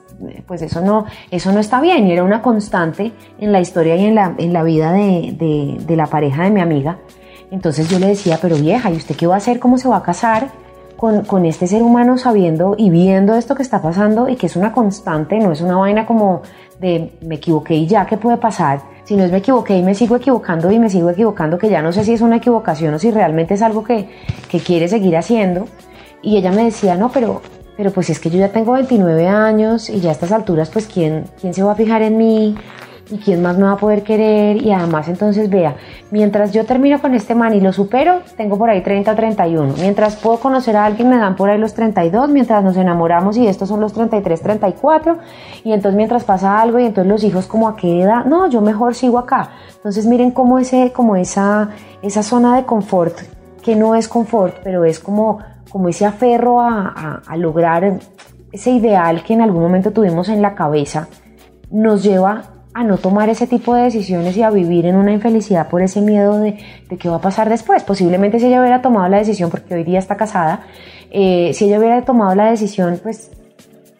pues 0.46 0.62
eso, 0.62 0.80
no, 0.80 1.06
eso 1.30 1.52
no 1.52 1.60
está 1.60 1.80
bien. 1.80 2.06
Y 2.06 2.12
era 2.12 2.24
una 2.24 2.42
constante 2.42 3.12
en 3.38 3.52
la 3.52 3.60
historia 3.60 3.96
y 3.96 4.06
en 4.06 4.14
la, 4.14 4.34
en 4.38 4.52
la 4.52 4.62
vida 4.62 4.92
de, 4.92 5.34
de, 5.38 5.84
de 5.84 5.96
la 5.96 6.06
pareja 6.06 6.44
de 6.44 6.50
mi 6.50 6.60
amiga. 6.60 6.98
Entonces 7.50 7.88
yo 7.88 7.98
le 7.98 8.08
decía, 8.08 8.38
pero 8.40 8.56
vieja, 8.56 8.90
¿y 8.90 8.96
usted 8.96 9.14
qué 9.14 9.26
va 9.26 9.34
a 9.34 9.38
hacer? 9.38 9.58
¿Cómo 9.58 9.76
se 9.76 9.88
va 9.88 9.98
a 9.98 10.02
casar? 10.02 10.48
Con, 11.02 11.46
este 11.46 11.66
ser 11.66 11.82
humano 11.82 12.16
sabiendo 12.16 12.76
y 12.78 12.88
viendo 12.88 13.34
esto 13.34 13.56
que 13.56 13.64
está 13.64 13.82
pasando 13.82 14.28
y 14.28 14.36
que 14.36 14.46
es 14.46 14.54
una 14.54 14.70
constante, 14.70 15.36
no 15.40 15.50
es 15.50 15.60
una 15.60 15.76
vaina 15.76 16.06
como 16.06 16.42
de 16.78 17.14
me 17.22 17.34
equivoqué 17.34 17.74
y 17.74 17.88
ya, 17.88 18.06
¿qué 18.06 18.16
puede 18.16 18.36
pasar? 18.36 18.82
Si 19.02 19.16
no 19.16 19.24
es 19.24 19.32
me 19.32 19.38
equivoqué 19.38 19.76
y 19.76 19.82
me 19.82 19.96
sigo 19.96 20.14
equivocando 20.14 20.70
y 20.70 20.78
me 20.78 20.88
sigo 20.88 21.10
equivocando, 21.10 21.58
que 21.58 21.68
ya 21.68 21.82
no 21.82 21.90
sé 21.90 22.04
si 22.04 22.12
es 22.12 22.20
una 22.20 22.36
equivocación 22.36 22.94
o 22.94 23.00
si 23.00 23.10
realmente 23.10 23.54
es 23.54 23.62
algo 23.62 23.82
que, 23.82 24.10
que 24.48 24.60
quiere 24.60 24.86
seguir 24.86 25.16
haciendo. 25.16 25.66
Y 26.22 26.36
ella 26.36 26.52
me 26.52 26.62
decía, 26.62 26.94
no, 26.94 27.10
pero, 27.10 27.42
pero 27.76 27.90
pues 27.90 28.08
es 28.08 28.20
que 28.20 28.30
yo 28.30 28.38
ya 28.38 28.52
tengo 28.52 28.70
29 28.70 29.26
años 29.26 29.90
y 29.90 29.98
ya 29.98 30.10
a 30.10 30.12
estas 30.12 30.30
alturas, 30.30 30.70
pues 30.70 30.86
¿quién, 30.86 31.24
quién 31.40 31.52
se 31.52 31.64
va 31.64 31.72
a 31.72 31.74
fijar 31.74 32.02
en 32.02 32.16
mí? 32.16 32.54
Y 33.12 33.18
quién 33.18 33.42
más 33.42 33.58
me 33.58 33.64
va 33.64 33.72
a 33.72 33.76
poder 33.76 34.02
querer 34.02 34.56
y 34.56 34.72
además 34.72 35.06
entonces 35.06 35.50
vea, 35.50 35.76
mientras 36.10 36.52
yo 36.52 36.64
termino 36.64 37.00
con 37.00 37.14
este 37.14 37.34
man 37.34 37.52
y 37.52 37.60
lo 37.60 37.72
supero, 37.72 38.20
tengo 38.38 38.56
por 38.56 38.70
ahí 38.70 38.82
30 38.82 39.12
o 39.12 39.14
31, 39.14 39.74
mientras 39.78 40.16
puedo 40.16 40.38
conocer 40.38 40.76
a 40.76 40.86
alguien 40.86 41.10
me 41.10 41.18
dan 41.18 41.36
por 41.36 41.50
ahí 41.50 41.58
los 41.58 41.74
32, 41.74 42.30
mientras 42.30 42.64
nos 42.64 42.76
enamoramos 42.76 43.36
y 43.36 43.46
estos 43.46 43.68
son 43.68 43.80
los 43.80 43.92
33, 43.92 44.40
34 44.40 45.18
y 45.64 45.72
entonces 45.72 45.94
mientras 45.96 46.24
pasa 46.24 46.58
algo 46.58 46.78
y 46.78 46.86
entonces 46.86 47.10
los 47.10 47.22
hijos 47.22 47.46
como 47.46 47.68
a 47.68 47.76
qué 47.76 48.00
edad, 48.00 48.24
no, 48.24 48.48
yo 48.48 48.62
mejor 48.62 48.94
sigo 48.94 49.18
acá. 49.18 49.50
Entonces 49.76 50.06
miren 50.06 50.30
cómo 50.30 50.58
ese 50.58 50.92
como 50.92 51.16
esa 51.16 51.68
esa 52.00 52.22
zona 52.22 52.56
de 52.56 52.64
confort 52.64 53.18
que 53.62 53.76
no 53.76 53.94
es 53.94 54.08
confort, 54.08 54.56
pero 54.64 54.84
es 54.86 54.98
como 54.98 55.38
como 55.70 55.88
ese 55.88 56.06
aferro 56.06 56.60
a, 56.60 57.22
a, 57.26 57.36
lograr 57.36 57.98
ese 58.52 58.70
ideal 58.70 59.22
que 59.22 59.32
en 59.32 59.40
algún 59.40 59.62
momento 59.62 59.90
tuvimos 59.90 60.28
en 60.28 60.42
la 60.42 60.54
cabeza 60.54 61.08
nos 61.70 62.02
lleva 62.02 62.51
a 62.74 62.84
no 62.84 62.96
tomar 62.98 63.28
ese 63.28 63.46
tipo 63.46 63.74
de 63.74 63.82
decisiones 63.82 64.36
y 64.36 64.42
a 64.42 64.50
vivir 64.50 64.86
en 64.86 64.96
una 64.96 65.12
infelicidad 65.12 65.68
por 65.68 65.82
ese 65.82 66.00
miedo 66.00 66.38
de, 66.38 66.58
de 66.88 66.96
qué 66.96 67.08
va 67.08 67.16
a 67.16 67.20
pasar 67.20 67.48
después. 67.48 67.82
Posiblemente 67.82 68.38
si 68.38 68.46
ella 68.46 68.60
hubiera 68.60 68.80
tomado 68.82 69.08
la 69.08 69.18
decisión, 69.18 69.50
porque 69.50 69.74
hoy 69.74 69.84
día 69.84 69.98
está 69.98 70.16
casada, 70.16 70.66
eh, 71.10 71.52
si 71.54 71.66
ella 71.66 71.78
hubiera 71.78 72.02
tomado 72.04 72.34
la 72.34 72.50
decisión, 72.50 72.98
pues 73.02 73.30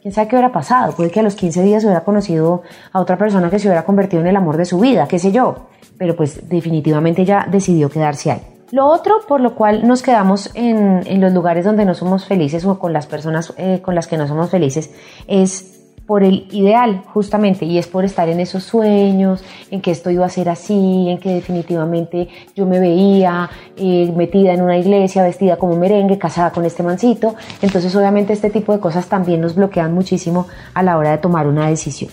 quién 0.01 0.15
sabe 0.15 0.29
qué 0.29 0.37
hubiera 0.37 0.53
pasado. 0.53 0.95
Puede 0.95 1.11
que 1.11 1.21
a 1.21 1.23
los 1.23 1.35
15 1.35 1.63
días 1.63 1.85
hubiera 1.85 2.01
conocido 2.01 2.63
a 2.93 3.01
otra 3.01 3.19
persona 3.19 3.51
que 3.51 3.59
se 3.59 3.69
hubiera 3.69 3.85
convertido 3.85 4.23
en 4.23 4.29
el 4.29 4.37
amor 4.37 4.57
de 4.57 4.65
su 4.65 4.81
vida, 4.81 5.07
qué 5.07 5.19
sé 5.19 5.31
yo. 5.31 5.69
Pero 5.99 6.17
pues 6.17 6.49
definitivamente 6.49 7.23
ella 7.23 7.47
decidió 7.51 7.91
quedarse 7.91 8.31
ahí. 8.31 8.41
Lo 8.73 8.87
otro 8.87 9.21
por 9.29 9.43
lo 9.43 9.55
cual 9.55 9.87
nos 9.87 10.03
quedamos 10.03 10.51
en, 10.55 11.03
en 11.07 11.21
los 11.21 11.35
lugares 11.35 11.67
donde 11.67 11.85
no 11.85 11.93
somos 11.93 12.25
felices 12.25 12.65
o 12.65 12.79
con 12.79 12.95
las 12.95 13.07
personas 13.07 13.53
eh, 13.59 13.81
con 13.83 13.95
las 13.95 14.07
que 14.07 14.17
no 14.17 14.27
somos 14.27 14.49
felices 14.49 14.91
es 15.27 15.72
por 16.07 16.23
el 16.23 16.47
ideal 16.51 17.03
justamente 17.13 17.65
y 17.65 17.79
es 17.79 17.87
por 17.87 18.05
estar 18.05 18.29
en 18.29 18.41
esos 18.41 18.65
sueños, 18.65 19.43
en 19.71 19.81
que 19.81 19.91
esto 19.91 20.11
iba 20.11 20.27
a 20.27 20.29
ser 20.29 20.49
así, 20.49 21.09
en 21.09 21.19
que 21.19 21.35
definitivamente 21.35 22.29
yo 22.55 22.67
me 22.67 22.81
veía 22.81 23.51
eh, 23.77 24.13
metida 24.17 24.53
en 24.53 24.63
una 24.63 24.79
iglesia, 24.79 25.23
vestida 25.23 25.57
como 25.57 25.77
merengue, 25.77 26.19
casada 26.19 26.51
con 26.51 26.65
este 26.65 26.83
mancito. 26.83 27.35
Entonces 27.61 27.95
obviamente 27.95 28.33
este 28.33 28.51
tipo 28.51 28.73
de 28.73 28.81
cosas 28.81 29.07
también 29.07 29.41
nos 29.41 29.55
bloquean 29.55 29.93
muchísimo 29.93 30.47
a 30.75 30.83
la 30.83 30.99
hora 30.99 31.13
de 31.13 31.19
tomar 31.19 31.47
una 31.47 31.69
decisión. 31.69 32.11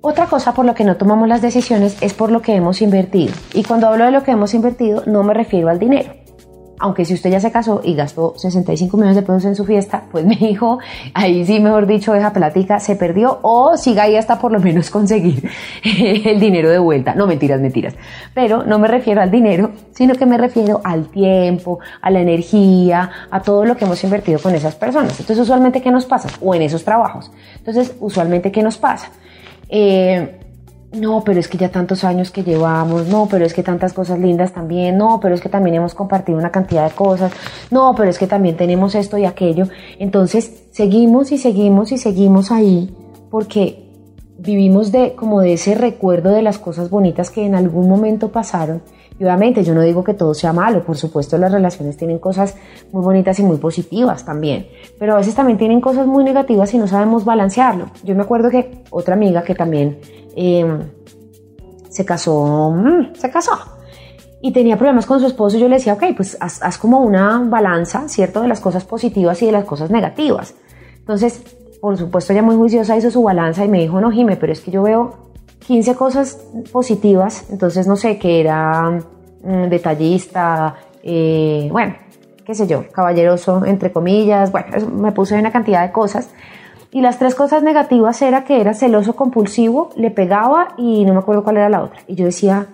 Otra 0.00 0.26
cosa 0.26 0.54
por 0.54 0.64
lo 0.64 0.74
que 0.74 0.84
no 0.84 0.96
tomamos 0.96 1.28
las 1.28 1.42
decisiones 1.42 1.96
es 2.00 2.14
por 2.14 2.30
lo 2.30 2.40
que 2.40 2.54
hemos 2.54 2.80
invertido. 2.80 3.32
Y 3.54 3.64
cuando 3.64 3.88
hablo 3.88 4.04
de 4.04 4.12
lo 4.12 4.22
que 4.22 4.30
hemos 4.30 4.54
invertido 4.54 5.02
no 5.06 5.22
me 5.24 5.34
refiero 5.34 5.68
al 5.68 5.78
dinero 5.78 6.25
aunque 6.78 7.04
si 7.04 7.14
usted 7.14 7.30
ya 7.30 7.40
se 7.40 7.50
casó 7.50 7.80
y 7.82 7.94
gastó 7.94 8.34
65 8.36 8.96
millones 8.96 9.16
de 9.16 9.22
pesos 9.22 9.44
en 9.44 9.54
su 9.54 9.64
fiesta, 9.64 10.04
pues 10.10 10.24
mi 10.26 10.34
hijo, 10.34 10.78
ahí 11.14 11.44
sí, 11.44 11.60
mejor 11.60 11.86
dicho, 11.86 12.14
esa 12.14 12.32
plática 12.32 12.78
se 12.80 12.96
perdió 12.96 13.38
o 13.42 13.76
siga 13.76 14.04
ahí 14.04 14.16
hasta 14.16 14.38
por 14.38 14.52
lo 14.52 14.60
menos 14.60 14.90
conseguir 14.90 15.48
el 15.84 16.40
dinero 16.40 16.70
de 16.70 16.78
vuelta. 16.78 17.14
No, 17.14 17.26
mentiras, 17.26 17.60
mentiras. 17.60 17.94
Pero 18.34 18.64
no 18.64 18.78
me 18.78 18.88
refiero 18.88 19.20
al 19.20 19.30
dinero, 19.30 19.70
sino 19.92 20.14
que 20.14 20.26
me 20.26 20.38
refiero 20.38 20.80
al 20.84 21.08
tiempo, 21.08 21.78
a 22.00 22.10
la 22.10 22.20
energía, 22.20 23.10
a 23.30 23.40
todo 23.42 23.64
lo 23.64 23.76
que 23.76 23.84
hemos 23.84 24.02
invertido 24.04 24.38
con 24.38 24.54
esas 24.54 24.74
personas. 24.74 25.18
Entonces, 25.18 25.38
usualmente, 25.38 25.80
¿qué 25.80 25.90
nos 25.90 26.06
pasa? 26.06 26.28
O 26.40 26.54
en 26.54 26.62
esos 26.62 26.84
trabajos. 26.84 27.30
Entonces, 27.56 27.94
usualmente, 28.00 28.52
¿qué 28.52 28.62
nos 28.62 28.78
pasa? 28.78 29.10
Eh, 29.68 30.45
no, 30.96 31.22
pero 31.24 31.40
es 31.40 31.48
que 31.48 31.58
ya 31.58 31.70
tantos 31.70 32.04
años 32.04 32.30
que 32.30 32.42
llevamos, 32.42 33.06
no, 33.06 33.28
pero 33.30 33.44
es 33.44 33.54
que 33.54 33.62
tantas 33.62 33.92
cosas 33.92 34.18
lindas 34.18 34.52
también, 34.52 34.98
no, 34.98 35.20
pero 35.20 35.34
es 35.34 35.40
que 35.40 35.48
también 35.48 35.76
hemos 35.76 35.94
compartido 35.94 36.38
una 36.38 36.50
cantidad 36.50 36.88
de 36.88 36.94
cosas, 36.94 37.32
no, 37.70 37.94
pero 37.96 38.10
es 38.10 38.18
que 38.18 38.26
también 38.26 38.56
tenemos 38.56 38.94
esto 38.94 39.18
y 39.18 39.24
aquello. 39.24 39.68
Entonces 39.98 40.64
seguimos 40.72 41.32
y 41.32 41.38
seguimos 41.38 41.92
y 41.92 41.98
seguimos 41.98 42.50
ahí 42.50 42.94
porque 43.30 43.85
vivimos 44.38 44.92
de 44.92 45.14
como 45.14 45.40
de 45.40 45.54
ese 45.54 45.74
recuerdo 45.74 46.30
de 46.30 46.42
las 46.42 46.58
cosas 46.58 46.90
bonitas 46.90 47.30
que 47.30 47.44
en 47.44 47.54
algún 47.54 47.88
momento 47.88 48.30
pasaron. 48.30 48.82
Y 49.18 49.24
obviamente 49.24 49.64
yo 49.64 49.74
no 49.74 49.80
digo 49.80 50.04
que 50.04 50.12
todo 50.12 50.34
sea 50.34 50.52
malo, 50.52 50.84
por 50.84 50.96
supuesto 50.96 51.38
las 51.38 51.50
relaciones 51.50 51.96
tienen 51.96 52.18
cosas 52.18 52.54
muy 52.92 53.02
bonitas 53.02 53.38
y 53.38 53.42
muy 53.42 53.56
positivas 53.56 54.26
también, 54.26 54.66
pero 54.98 55.14
a 55.14 55.16
veces 55.16 55.34
también 55.34 55.56
tienen 55.56 55.80
cosas 55.80 56.06
muy 56.06 56.22
negativas 56.22 56.74
y 56.74 56.78
no 56.78 56.86
sabemos 56.86 57.24
balancearlo. 57.24 57.86
Yo 58.04 58.14
me 58.14 58.22
acuerdo 58.22 58.50
que 58.50 58.82
otra 58.90 59.14
amiga 59.14 59.42
que 59.42 59.54
también 59.54 60.00
eh, 60.36 60.66
se 61.88 62.04
casó, 62.04 62.70
mm, 62.70 63.14
se 63.14 63.30
casó 63.30 63.52
y 64.42 64.52
tenía 64.52 64.76
problemas 64.76 65.06
con 65.06 65.18
su 65.18 65.26
esposo, 65.26 65.56
yo 65.56 65.68
le 65.68 65.76
decía, 65.76 65.94
ok, 65.94 66.04
pues 66.14 66.36
haz, 66.38 66.62
haz, 66.62 66.76
como 66.76 67.00
una 67.00 67.42
balanza, 67.48 68.08
¿cierto? 68.08 68.42
De 68.42 68.48
las 68.48 68.60
cosas 68.60 68.84
positivas 68.84 69.40
y 69.40 69.46
de 69.46 69.52
las 69.52 69.64
cosas 69.64 69.90
negativas. 69.90 70.54
Entonces, 70.98 71.42
por 71.86 71.96
supuesto, 71.96 72.32
ella 72.32 72.42
muy 72.42 72.56
juiciosa 72.56 72.96
hizo 72.96 73.12
su 73.12 73.22
balanza 73.22 73.64
y 73.64 73.68
me 73.68 73.78
dijo, 73.78 74.00
no, 74.00 74.10
Jime, 74.10 74.36
pero 74.36 74.52
es 74.52 74.60
que 74.60 74.72
yo 74.72 74.82
veo 74.82 75.14
15 75.68 75.94
cosas 75.94 76.44
positivas, 76.72 77.46
entonces 77.48 77.86
no 77.86 77.94
sé, 77.94 78.18
que 78.18 78.40
era 78.40 78.90
mm, 79.44 79.68
detallista, 79.68 80.74
eh, 81.04 81.68
bueno, 81.70 81.94
qué 82.44 82.56
sé 82.56 82.66
yo, 82.66 82.90
caballeroso, 82.90 83.64
entre 83.64 83.92
comillas, 83.92 84.50
bueno, 84.50 84.66
me 84.96 85.12
puse 85.12 85.38
una 85.38 85.52
cantidad 85.52 85.86
de 85.86 85.92
cosas. 85.92 86.28
Y 86.90 87.02
las 87.02 87.20
tres 87.20 87.36
cosas 87.36 87.62
negativas 87.62 88.20
era 88.20 88.42
que 88.42 88.60
era 88.60 88.74
celoso 88.74 89.14
compulsivo, 89.14 89.90
le 89.94 90.10
pegaba 90.10 90.74
y 90.76 91.04
no 91.04 91.12
me 91.12 91.20
acuerdo 91.20 91.44
cuál 91.44 91.58
era 91.58 91.68
la 91.68 91.84
otra. 91.84 92.00
Y 92.08 92.16
yo 92.16 92.24
decía, 92.24 92.66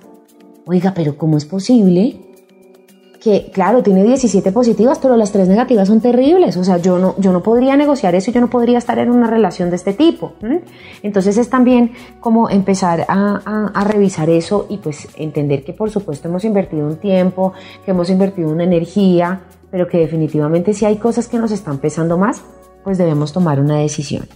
oiga, 0.65 0.95
pero 0.97 1.19
¿cómo 1.19 1.37
es 1.37 1.45
posible? 1.45 2.19
Que, 3.23 3.51
claro, 3.53 3.83
tiene 3.83 4.03
17 4.03 4.51
positivas, 4.51 4.99
pero 4.99 5.17
las 5.17 5.31
tres 5.31 5.47
negativas 5.47 5.87
son 5.87 6.01
terribles. 6.01 6.57
O 6.57 6.65
sea, 6.65 6.79
yo 6.79 6.99
no, 6.99 7.15
yo 7.19 7.33
no 7.33 7.43
podría 7.43 7.77
negociar 7.77 8.15
eso, 8.17 8.33
yo 8.33 8.41
no 8.41 8.51
podría 8.51 8.79
estar 8.79 8.99
en 8.99 9.11
una 9.11 9.29
relación 9.29 9.71
de 9.71 9.77
este 9.77 9.93
tipo. 9.93 10.33
Entonces 11.03 11.39
es 11.39 11.49
también 11.49 11.93
como 12.19 12.51
empezar 12.51 13.05
a, 13.07 13.41
a, 13.45 13.67
a, 13.75 13.85
revisar 13.85 14.29
eso 14.29 14.67
y 14.69 14.79
pues 14.79 15.09
entender 15.17 15.63
que 15.63 15.73
por 15.73 15.91
supuesto 15.91 16.29
hemos 16.29 16.45
invertido 16.45 16.87
un 16.87 16.97
tiempo, 16.97 17.53
que 17.85 17.93
hemos 17.93 18.11
invertido 18.11 18.51
una 18.51 18.65
energía, 18.65 19.43
pero 19.71 19.87
que 19.87 19.99
definitivamente 19.99 20.75
si 20.75 20.85
hay 20.85 20.97
cosas 20.97 21.29
que 21.29 21.39
nos 21.39 21.53
están 21.53 21.79
pesando 21.79 22.19
más, 22.19 22.43
pues 22.83 22.99
debemos 22.99 23.33
tomar 23.33 23.61
una 23.61 23.79
decisión. 23.79 24.27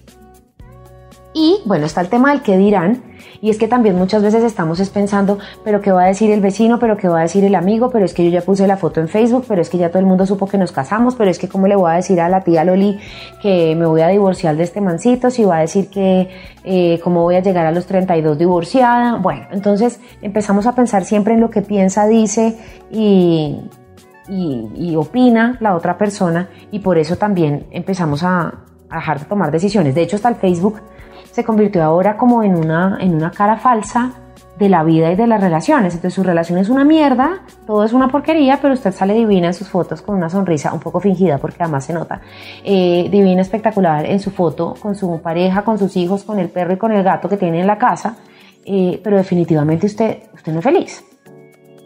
Y 1.38 1.60
bueno, 1.66 1.84
está 1.84 2.00
el 2.00 2.08
tema 2.08 2.30
del 2.30 2.40
qué 2.40 2.56
dirán, 2.56 3.02
y 3.42 3.50
es 3.50 3.58
que 3.58 3.68
también 3.68 3.94
muchas 3.94 4.22
veces 4.22 4.42
estamos 4.42 4.80
pensando, 4.88 5.38
pero 5.64 5.82
qué 5.82 5.92
va 5.92 6.04
a 6.04 6.06
decir 6.06 6.30
el 6.30 6.40
vecino, 6.40 6.78
pero 6.78 6.96
qué 6.96 7.08
va 7.08 7.18
a 7.18 7.22
decir 7.24 7.44
el 7.44 7.54
amigo, 7.54 7.90
pero 7.90 8.06
es 8.06 8.14
que 8.14 8.24
yo 8.24 8.30
ya 8.30 8.40
puse 8.40 8.66
la 8.66 8.78
foto 8.78 9.02
en 9.02 9.08
Facebook, 9.08 9.44
pero 9.46 9.60
es 9.60 9.68
que 9.68 9.76
ya 9.76 9.90
todo 9.90 9.98
el 9.98 10.06
mundo 10.06 10.24
supo 10.24 10.46
que 10.46 10.56
nos 10.56 10.72
casamos, 10.72 11.14
pero 11.14 11.30
es 11.30 11.38
que 11.38 11.46
cómo 11.46 11.66
le 11.66 11.76
voy 11.76 11.90
a 11.90 11.96
decir 11.96 12.22
a 12.22 12.30
la 12.30 12.40
tía 12.40 12.64
Loli 12.64 12.98
que 13.42 13.76
me 13.76 13.84
voy 13.84 14.00
a 14.00 14.08
divorciar 14.08 14.56
de 14.56 14.62
este 14.62 14.80
mancito, 14.80 15.30
si 15.30 15.44
va 15.44 15.58
a 15.58 15.60
decir 15.60 15.90
que 15.90 16.30
eh, 16.64 16.98
cómo 17.04 17.22
voy 17.24 17.34
a 17.34 17.42
llegar 17.42 17.66
a 17.66 17.70
los 17.70 17.84
32 17.84 18.38
divorciada. 18.38 19.18
Bueno, 19.18 19.42
entonces 19.52 20.00
empezamos 20.22 20.64
a 20.66 20.74
pensar 20.74 21.04
siempre 21.04 21.34
en 21.34 21.42
lo 21.42 21.50
que 21.50 21.60
piensa, 21.60 22.06
dice 22.06 22.56
y, 22.90 23.60
y, 24.26 24.96
opina 24.96 25.58
la 25.60 25.76
otra 25.76 25.98
persona 25.98 26.48
y 26.70 26.78
por 26.78 26.96
eso 26.96 27.16
también 27.16 27.66
empezamos 27.72 28.22
a, 28.22 28.64
a 28.88 28.96
dejar 28.96 29.18
de 29.20 29.26
tomar 29.26 29.50
decisiones. 29.50 29.94
De 29.94 30.00
hecho, 30.00 30.16
hasta 30.16 30.30
el 30.30 30.36
Facebook 30.36 30.80
se 31.36 31.44
convirtió 31.44 31.84
ahora 31.84 32.16
como 32.16 32.42
en 32.42 32.56
una, 32.56 32.96
en 32.98 33.14
una 33.14 33.30
cara 33.30 33.58
falsa 33.58 34.12
de 34.58 34.70
la 34.70 34.82
vida 34.82 35.12
y 35.12 35.16
de 35.16 35.26
las 35.26 35.38
relaciones. 35.38 35.92
Entonces 35.92 36.14
su 36.14 36.22
relación 36.22 36.58
es 36.58 36.70
una 36.70 36.82
mierda, 36.82 37.42
todo 37.66 37.84
es 37.84 37.92
una 37.92 38.08
porquería, 38.08 38.58
pero 38.62 38.72
usted 38.72 38.90
sale 38.90 39.12
divina 39.12 39.48
en 39.48 39.52
sus 39.52 39.68
fotos 39.68 40.00
con 40.00 40.14
una 40.16 40.30
sonrisa 40.30 40.72
un 40.72 40.80
poco 40.80 40.98
fingida 40.98 41.36
porque 41.36 41.62
además 41.62 41.84
se 41.84 41.92
nota. 41.92 42.22
Eh, 42.64 43.08
divina, 43.10 43.42
espectacular 43.42 44.06
en 44.06 44.18
su 44.18 44.30
foto 44.30 44.76
con 44.80 44.94
su 44.94 45.20
pareja, 45.20 45.62
con 45.62 45.78
sus 45.78 45.94
hijos, 45.98 46.24
con 46.24 46.38
el 46.38 46.48
perro 46.48 46.72
y 46.72 46.78
con 46.78 46.90
el 46.92 47.04
gato 47.04 47.28
que 47.28 47.36
tiene 47.36 47.60
en 47.60 47.66
la 47.66 47.76
casa, 47.76 48.16
eh, 48.64 48.98
pero 49.04 49.18
definitivamente 49.18 49.84
usted, 49.84 50.22
usted 50.32 50.52
no 50.52 50.60
es 50.60 50.64
feliz. 50.64 51.04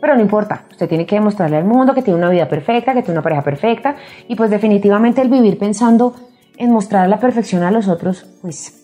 Pero 0.00 0.14
no 0.14 0.20
importa, 0.20 0.62
usted 0.70 0.88
tiene 0.88 1.04
que 1.04 1.16
demostrarle 1.16 1.56
al 1.56 1.64
mundo 1.64 1.92
que 1.92 2.02
tiene 2.02 2.20
una 2.20 2.30
vida 2.30 2.48
perfecta, 2.48 2.94
que 2.94 3.02
tiene 3.02 3.14
una 3.14 3.22
pareja 3.22 3.42
perfecta 3.42 3.96
y 4.28 4.36
pues 4.36 4.48
definitivamente 4.48 5.20
el 5.20 5.28
vivir 5.28 5.58
pensando 5.58 6.14
en 6.56 6.70
mostrar 6.70 7.08
la 7.08 7.18
perfección 7.18 7.64
a 7.64 7.72
los 7.72 7.88
otros, 7.88 8.24
pues 8.40 8.79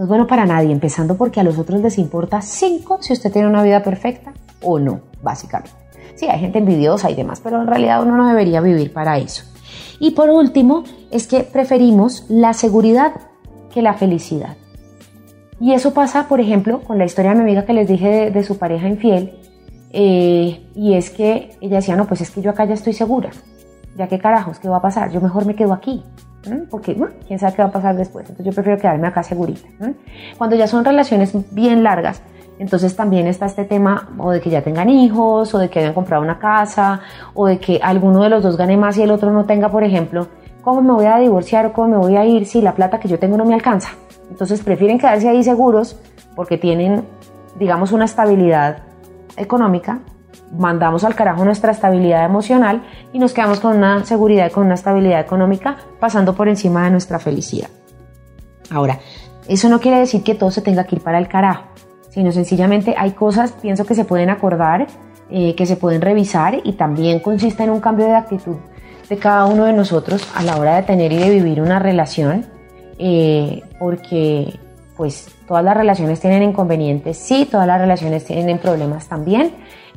no 0.00 0.04
es 0.04 0.08
bueno 0.08 0.26
para 0.26 0.46
nadie, 0.46 0.72
empezando 0.72 1.14
porque 1.14 1.40
a 1.40 1.42
los 1.42 1.58
otros 1.58 1.82
les 1.82 1.98
importa 1.98 2.40
cinco 2.40 2.96
si 3.02 3.12
usted 3.12 3.30
tiene 3.30 3.46
una 3.46 3.62
vida 3.62 3.82
perfecta 3.82 4.32
o 4.62 4.78
no, 4.78 5.00
básicamente. 5.22 5.76
Sí, 6.14 6.26
hay 6.26 6.40
gente 6.40 6.58
envidiosa 6.58 7.10
y 7.10 7.14
demás, 7.14 7.42
pero 7.44 7.60
en 7.60 7.66
realidad 7.66 8.02
uno 8.02 8.16
no 8.16 8.26
debería 8.26 8.62
vivir 8.62 8.94
para 8.94 9.18
eso. 9.18 9.44
Y 9.98 10.12
por 10.12 10.30
último, 10.30 10.84
es 11.10 11.26
que 11.26 11.40
preferimos 11.40 12.24
la 12.30 12.54
seguridad 12.54 13.12
que 13.70 13.82
la 13.82 13.92
felicidad. 13.92 14.56
Y 15.60 15.74
eso 15.74 15.92
pasa, 15.92 16.28
por 16.28 16.40
ejemplo, 16.40 16.80
con 16.80 16.96
la 16.96 17.04
historia 17.04 17.32
de 17.32 17.36
mi 17.36 17.42
amiga 17.42 17.66
que 17.66 17.74
les 17.74 17.86
dije 17.86 18.30
de, 18.30 18.42
su 18.42 18.56
pareja 18.56 18.88
infiel. 18.88 19.38
Eh, 19.92 20.66
y 20.74 20.94
es 20.94 21.10
que 21.10 21.58
ella 21.60 21.76
decía, 21.76 21.96
no, 21.96 22.06
pues 22.06 22.22
es 22.22 22.30
que 22.30 22.40
yo 22.40 22.52
acá 22.52 22.64
ya 22.64 22.72
estoy 22.72 22.94
segura. 22.94 23.32
Ya 23.98 24.08
qué 24.08 24.18
carajos, 24.18 24.58
¿qué 24.60 24.70
va 24.70 24.78
a 24.78 24.82
pasar? 24.82 25.12
Yo 25.12 25.20
mejor 25.20 25.44
me 25.44 25.54
quedo 25.54 25.74
aquí 25.74 26.02
porque 26.70 26.96
quién 27.26 27.38
sabe 27.38 27.54
qué 27.54 27.62
va 27.62 27.68
a 27.68 27.72
pasar 27.72 27.96
después. 27.96 28.28
Entonces 28.28 28.46
yo 28.46 28.52
prefiero 28.52 28.80
quedarme 28.80 29.08
acá 29.08 29.22
segurita. 29.22 29.68
Cuando 30.38 30.56
ya 30.56 30.66
son 30.66 30.84
relaciones 30.84 31.34
bien 31.52 31.82
largas, 31.82 32.22
entonces 32.58 32.94
también 32.94 33.26
está 33.26 33.46
este 33.46 33.64
tema 33.64 34.10
o 34.18 34.30
de 34.30 34.40
que 34.40 34.50
ya 34.50 34.62
tengan 34.62 34.88
hijos, 34.90 35.54
o 35.54 35.58
de 35.58 35.70
que 35.70 35.78
hayan 35.78 35.94
comprado 35.94 36.22
una 36.22 36.38
casa, 36.38 37.00
o 37.34 37.46
de 37.46 37.58
que 37.58 37.80
alguno 37.82 38.22
de 38.22 38.28
los 38.28 38.42
dos 38.42 38.56
gane 38.56 38.76
más 38.76 38.98
y 38.98 39.02
el 39.02 39.10
otro 39.10 39.32
no 39.32 39.44
tenga, 39.44 39.70
por 39.70 39.82
ejemplo, 39.82 40.28
¿cómo 40.60 40.82
me 40.82 40.92
voy 40.92 41.06
a 41.06 41.16
divorciar 41.16 41.66
o 41.66 41.72
cómo 41.72 41.88
me 41.88 41.96
voy 41.96 42.16
a 42.16 42.24
ir 42.26 42.46
si 42.46 42.60
la 42.60 42.74
plata 42.74 43.00
que 43.00 43.08
yo 43.08 43.18
tengo 43.18 43.36
no 43.36 43.44
me 43.44 43.54
alcanza? 43.54 43.90
Entonces 44.30 44.62
prefieren 44.62 44.98
quedarse 44.98 45.28
ahí 45.28 45.42
seguros 45.42 45.98
porque 46.36 46.58
tienen, 46.58 47.04
digamos, 47.58 47.92
una 47.92 48.04
estabilidad 48.04 48.78
económica 49.36 50.00
mandamos 50.50 51.04
al 51.04 51.14
carajo 51.14 51.44
nuestra 51.44 51.72
estabilidad 51.72 52.24
emocional 52.24 52.82
y 53.12 53.18
nos 53.18 53.32
quedamos 53.32 53.60
con 53.60 53.76
una 53.76 54.04
seguridad 54.04 54.50
con 54.50 54.66
una 54.66 54.74
estabilidad 54.74 55.20
económica 55.20 55.76
pasando 55.98 56.34
por 56.34 56.48
encima 56.48 56.84
de 56.84 56.90
nuestra 56.90 57.18
felicidad. 57.18 57.68
Ahora, 58.70 58.98
eso 59.48 59.68
no 59.68 59.80
quiere 59.80 59.98
decir 59.98 60.22
que 60.22 60.34
todo 60.34 60.50
se 60.50 60.62
tenga 60.62 60.84
que 60.84 60.96
ir 60.96 61.02
para 61.02 61.18
el 61.18 61.28
carajo, 61.28 61.64
sino 62.10 62.32
sencillamente 62.32 62.94
hay 62.96 63.12
cosas, 63.12 63.52
pienso 63.52 63.84
que 63.84 63.94
se 63.94 64.04
pueden 64.04 64.30
acordar, 64.30 64.86
eh, 65.30 65.54
que 65.54 65.66
se 65.66 65.76
pueden 65.76 66.00
revisar 66.00 66.60
y 66.64 66.72
también 66.72 67.20
consiste 67.20 67.62
en 67.62 67.70
un 67.70 67.80
cambio 67.80 68.06
de 68.06 68.14
actitud 68.14 68.56
de 69.08 69.16
cada 69.16 69.46
uno 69.46 69.64
de 69.64 69.72
nosotros 69.72 70.28
a 70.36 70.42
la 70.42 70.56
hora 70.56 70.76
de 70.76 70.84
tener 70.84 71.12
y 71.12 71.16
de 71.16 71.30
vivir 71.30 71.60
una 71.60 71.80
relación, 71.80 72.46
eh, 72.98 73.62
porque 73.78 74.58
pues 74.96 75.28
todas 75.48 75.64
las 75.64 75.76
relaciones 75.76 76.20
tienen 76.20 76.42
inconvenientes, 76.42 77.16
sí, 77.16 77.48
todas 77.50 77.66
las 77.66 77.80
relaciones 77.80 78.24
tienen 78.24 78.58
problemas 78.58 79.08
también, 79.08 79.52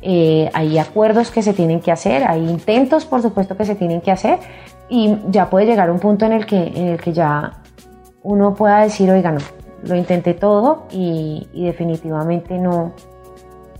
eh, 0.06 0.50
hay 0.52 0.76
acuerdos 0.76 1.30
que 1.30 1.40
se 1.42 1.54
tienen 1.54 1.80
que 1.80 1.90
hacer, 1.90 2.24
hay 2.24 2.46
intentos, 2.46 3.06
por 3.06 3.22
supuesto, 3.22 3.56
que 3.56 3.64
se 3.64 3.74
tienen 3.74 4.02
que 4.02 4.10
hacer 4.10 4.38
y 4.90 5.16
ya 5.30 5.48
puede 5.48 5.64
llegar 5.64 5.90
un 5.90 5.98
punto 5.98 6.26
en 6.26 6.32
el 6.32 6.44
que, 6.44 6.58
en 6.58 6.88
el 6.88 7.00
que 7.00 7.14
ya 7.14 7.62
uno 8.22 8.54
pueda 8.54 8.80
decir, 8.80 9.10
oiga, 9.10 9.32
no, 9.32 9.40
lo 9.82 9.96
intenté 9.96 10.34
todo 10.34 10.82
y, 10.90 11.48
definitivamente 11.54 12.58
no, 12.58 12.92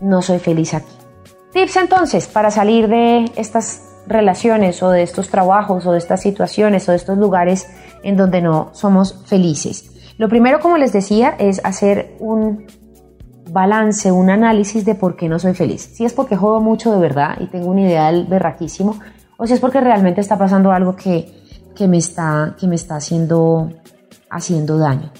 no 0.00 0.22
soy 0.22 0.38
feliz 0.38 0.72
aquí. 0.72 0.96
Tips 1.52 1.76
entonces 1.76 2.26
para 2.26 2.50
salir 2.50 2.88
de 2.88 3.30
estas 3.36 3.82
relaciones 4.06 4.82
o 4.82 4.88
de 4.88 5.02
estos 5.02 5.28
trabajos 5.28 5.84
o 5.84 5.92
de 5.92 5.98
estas 5.98 6.22
situaciones 6.22 6.88
o 6.88 6.92
de 6.92 6.96
estos 6.96 7.18
lugares 7.18 7.68
en 8.02 8.16
donde 8.16 8.40
no 8.40 8.70
somos 8.72 9.22
felices. 9.26 9.90
Lo 10.16 10.30
primero, 10.30 10.60
como 10.60 10.78
les 10.78 10.94
decía, 10.94 11.34
es 11.38 11.60
hacer 11.64 12.16
un 12.18 12.64
balance, 13.54 14.12
un 14.12 14.28
análisis 14.28 14.84
de 14.84 14.94
por 14.94 15.16
qué 15.16 15.28
no 15.28 15.38
soy 15.38 15.54
feliz. 15.54 15.88
Si 15.94 16.04
es 16.04 16.12
porque 16.12 16.36
jodo 16.36 16.60
mucho 16.60 16.92
de 16.92 16.98
verdad 16.98 17.36
y 17.40 17.46
tengo 17.46 17.70
un 17.70 17.78
ideal 17.78 18.26
berraquísimo, 18.28 18.96
o 19.38 19.46
si 19.46 19.54
es 19.54 19.60
porque 19.60 19.80
realmente 19.80 20.20
está 20.20 20.36
pasando 20.36 20.72
algo 20.72 20.94
que, 20.96 21.32
me, 21.88 21.96
está, 21.96 22.54
que 22.60 22.66
me 22.66 22.74
está 22.74 22.96
haciendo, 22.96 23.70
haciendo 24.28 24.76
daño. 24.76 25.10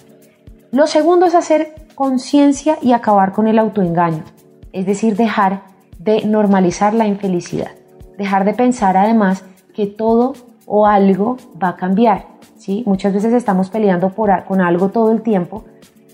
Lo 0.73 0.87
segundo 0.87 1.27
es 1.27 1.35
hacer 1.35 1.87
conciencia 1.95 2.77
y 2.83 2.93
acabar 2.93 3.33
con 3.33 3.47
el 3.47 3.59
autoengaño, 3.59 4.25
es 4.73 4.85
decir, 4.85 5.17
dejar 5.17 5.63
de 5.99 6.27
normalizar 6.27 6.93
la 6.93 7.07
infelicidad, 7.07 7.71
dejar 8.19 8.45
de 8.45 8.53
pensar 8.53 8.97
además 8.97 9.45
que 9.73 9.87
todo 9.87 10.35
o 10.67 10.87
algo 10.87 11.37
va 11.63 11.71
a 11.71 11.77
cambiar. 11.77 12.27
¿sí? 12.57 12.83
Muchas 12.85 13.15
veces 13.15 13.33
estamos 13.33 13.71
peleando 13.71 14.11
por, 14.11 14.45
con 14.45 14.61
algo 14.61 14.89
todo 14.89 15.13
el 15.13 15.23
tiempo 15.23 15.65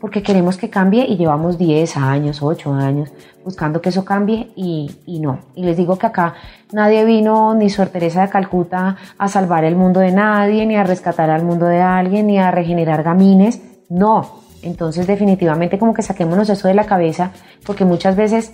porque 0.01 0.23
queremos 0.23 0.57
que 0.57 0.71
cambie 0.71 1.07
y 1.07 1.17
llevamos 1.17 1.59
10 1.59 1.97
años, 1.97 2.43
8 2.43 2.73
años 2.73 3.13
buscando 3.45 3.81
que 3.81 3.89
eso 3.89 4.05
cambie 4.05 4.51
y, 4.57 4.91
no. 5.21 5.41
Y 5.55 5.65
les 5.65 5.77
digo 5.77 5.97
que 5.97 6.07
acá 6.07 6.35
nadie 6.73 7.05
vino 7.05 7.55
ni 7.55 7.71
Sor 7.71 7.89
Teresa 7.89 8.23
de 8.23 8.29
Calcuta 8.29 8.97
a 9.19 9.29
salvar 9.29 9.65
el 9.65 9.77
mundo 9.77 10.01
de 10.01 10.13
nadie, 10.13 10.67
ni 10.67 10.77
a 10.77 10.85
rescatar 10.85 11.31
al 11.31 11.45
mundo 11.45 11.67
de 11.67 11.81
alguien, 11.81 12.27
ni 12.27 12.39
a 12.39 12.51
regenerar 12.51 13.03
gamines. 13.03 13.61
No. 13.89 14.41
Entonces 14.63 15.07
definitivamente 15.07 15.79
como 15.79 15.95
que 15.95 16.03
saquémonos 16.03 16.49
eso 16.51 16.69
de 16.69 16.75
la 16.75 16.85
cabeza 16.85 17.33
porque 17.65 17.87
muchas 17.87 18.15
veces 18.15 18.53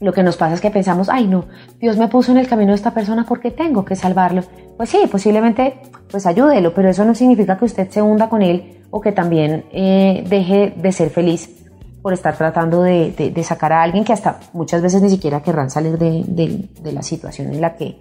lo 0.00 0.12
que 0.12 0.22
nos 0.22 0.36
pasa 0.36 0.54
es 0.54 0.60
que 0.60 0.70
pensamos, 0.70 1.08
ay 1.08 1.26
no, 1.26 1.44
Dios 1.78 1.98
me 1.98 2.08
puso 2.08 2.32
en 2.32 2.38
el 2.38 2.48
camino 2.48 2.70
de 2.70 2.76
esta 2.76 2.94
persona 2.94 3.26
porque 3.28 3.50
tengo 3.50 3.84
que 3.84 3.96
salvarlo. 3.96 4.42
Pues 4.78 4.88
sí, 4.88 4.98
posiblemente 5.10 5.80
pues 6.10 6.26
ayúdelo, 6.26 6.72
pero 6.74 6.88
eso 6.88 7.04
no 7.04 7.14
significa 7.14 7.58
que 7.58 7.66
usted 7.66 7.90
se 7.90 8.00
hunda 8.00 8.28
con 8.30 8.40
él 8.40 8.83
o 8.96 9.00
que 9.00 9.10
también 9.10 9.64
eh, 9.72 10.22
deje 10.28 10.72
de 10.76 10.92
ser 10.92 11.10
feliz 11.10 11.50
por 12.00 12.12
estar 12.12 12.36
tratando 12.36 12.80
de, 12.84 13.34
sacar 13.42 13.72
a 13.72 13.82
alguien 13.82 14.04
que 14.04 14.12
hasta 14.12 14.38
muchas 14.52 14.82
veces 14.82 15.02
ni 15.02 15.10
siquiera 15.10 15.42
querrán 15.42 15.68
salir 15.68 15.98
de, 15.98 16.92
la 16.92 17.02
situación 17.02 17.52
en 17.52 17.60
la, 17.60 17.74
que, 17.74 17.98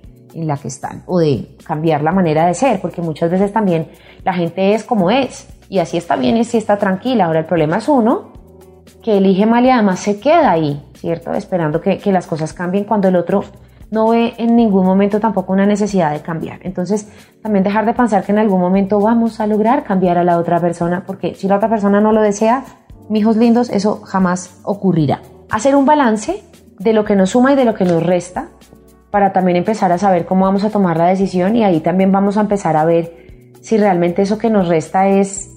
están 0.65 1.01
o 1.07 1.17
de 1.17 1.57
cambiar 1.65 2.03
la 2.03 2.11
manera 2.11 2.45
de 2.45 2.53
ser, 2.53 2.79
porque 2.79 3.01
muchas 3.01 3.31
veces 3.31 3.51
también 3.51 3.87
la 4.23 4.35
gente 4.35 4.75
es 4.75 4.83
como 4.83 5.09
es 5.09 5.47
y 5.67 5.79
así 5.79 5.97
está 5.97 6.15
bien 6.15 6.37
y 6.37 6.41
así 6.41 6.57
está 6.57 6.77
tranquila. 6.77 7.25
Ahora 7.25 7.39
el 7.39 7.45
problema 7.45 7.77
es 7.77 7.87
uno 7.87 8.31
que 9.01 9.17
elige 9.17 9.47
mal 9.47 9.65
y 9.65 9.71
además 9.71 9.99
se 9.99 10.19
queda 10.19 10.51
ahí, 10.51 10.79
¿cierto? 10.93 11.33
Esperando 11.33 11.81
que 11.81 12.11
las 12.11 12.27
cosas 12.27 12.53
cambien 12.53 12.83
cuando 12.83 13.07
el 13.07 13.15
otro 13.15 13.43
no 13.93 14.09
ve 14.09 14.33
en 14.37 14.55
ningún 14.55 14.85
momento 14.85 15.19
tampoco 15.19 15.53
una 15.53 15.67
necesidad 15.67 16.11
de 16.11 16.21
cambiar. 16.21 16.59
Entonces, 16.63 17.07
también 17.43 17.63
dejar 17.63 17.85
de 17.85 17.93
pensar 17.93 18.23
que 18.23 18.31
en 18.31 18.39
algún 18.39 18.59
momento 18.59 18.99
vamos 18.99 19.39
a 19.39 19.45
lograr 19.45 19.83
cambiar 19.83 20.17
a 20.17 20.23
la 20.23 20.39
otra 20.39 20.59
persona, 20.59 21.03
porque 21.05 21.35
si 21.35 21.47
la 21.47 21.57
otra 21.57 21.69
persona 21.69 22.01
no 22.01 22.11
lo 22.11 22.21
desea, 22.21 22.63
hijos 23.13 23.37
lindos, 23.37 23.69
eso 23.69 24.01
jamás 24.01 24.59
ocurrirá. 24.63 25.21
Hacer 25.51 25.75
un 25.75 25.85
balance 25.85 26.43
de 26.79 26.93
lo 26.93 27.05
que 27.05 27.15
nos 27.15 27.29
suma 27.29 27.53
y 27.53 27.55
de 27.55 27.65
lo 27.65 27.75
que 27.75 27.85
nos 27.85 28.01
resta, 28.01 28.47
para 29.11 29.31
también 29.31 29.57
empezar 29.57 29.91
a 29.91 29.99
saber 29.99 30.25
cómo 30.25 30.45
vamos 30.45 30.63
a 30.63 30.71
tomar 30.71 30.97
la 30.97 31.05
decisión 31.05 31.55
y 31.55 31.63
ahí 31.63 31.79
también 31.79 32.11
vamos 32.11 32.37
a 32.37 32.41
empezar 32.41 32.75
a 32.75 32.85
ver 32.85 33.15
si 33.61 33.77
realmente 33.77 34.23
eso 34.23 34.39
que 34.39 34.49
nos 34.49 34.67
resta 34.67 35.07
es 35.07 35.51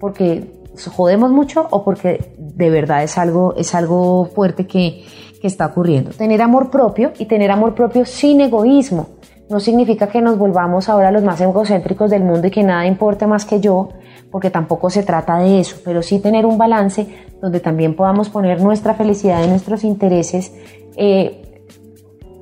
porque 0.00 0.50
jodemos 0.96 1.30
mucho 1.30 1.68
o 1.70 1.84
porque 1.84 2.32
de 2.38 2.70
verdad 2.70 3.02
es 3.02 3.18
algo, 3.18 3.54
es 3.58 3.74
algo 3.74 4.24
fuerte 4.34 4.66
que, 4.66 5.04
que 5.42 5.48
está 5.48 5.66
ocurriendo. 5.66 6.12
Tener 6.12 6.40
amor 6.40 6.70
propio 6.70 7.12
y 7.18 7.26
tener 7.26 7.50
amor 7.50 7.74
propio 7.74 8.06
sin 8.06 8.40
egoísmo. 8.40 9.08
No 9.50 9.58
significa 9.58 10.06
que 10.06 10.22
nos 10.22 10.38
volvamos 10.38 10.88
ahora 10.88 11.10
los 11.10 11.24
más 11.24 11.40
egocéntricos 11.40 12.10
del 12.10 12.22
mundo 12.22 12.46
y 12.46 12.52
que 12.52 12.62
nada 12.62 12.86
importe 12.86 13.26
más 13.26 13.44
que 13.44 13.58
yo, 13.58 13.88
porque 14.30 14.50
tampoco 14.50 14.88
se 14.88 15.02
trata 15.02 15.38
de 15.38 15.58
eso, 15.58 15.78
pero 15.84 16.00
sí 16.00 16.20
tener 16.20 16.46
un 16.46 16.58
balance 16.58 17.08
donde 17.40 17.58
también 17.58 17.96
podamos 17.96 18.30
poner 18.30 18.62
nuestra 18.62 18.94
felicidad 18.94 19.42
y 19.44 19.48
nuestros 19.48 19.82
intereses, 19.82 20.54
eh, 20.96 21.60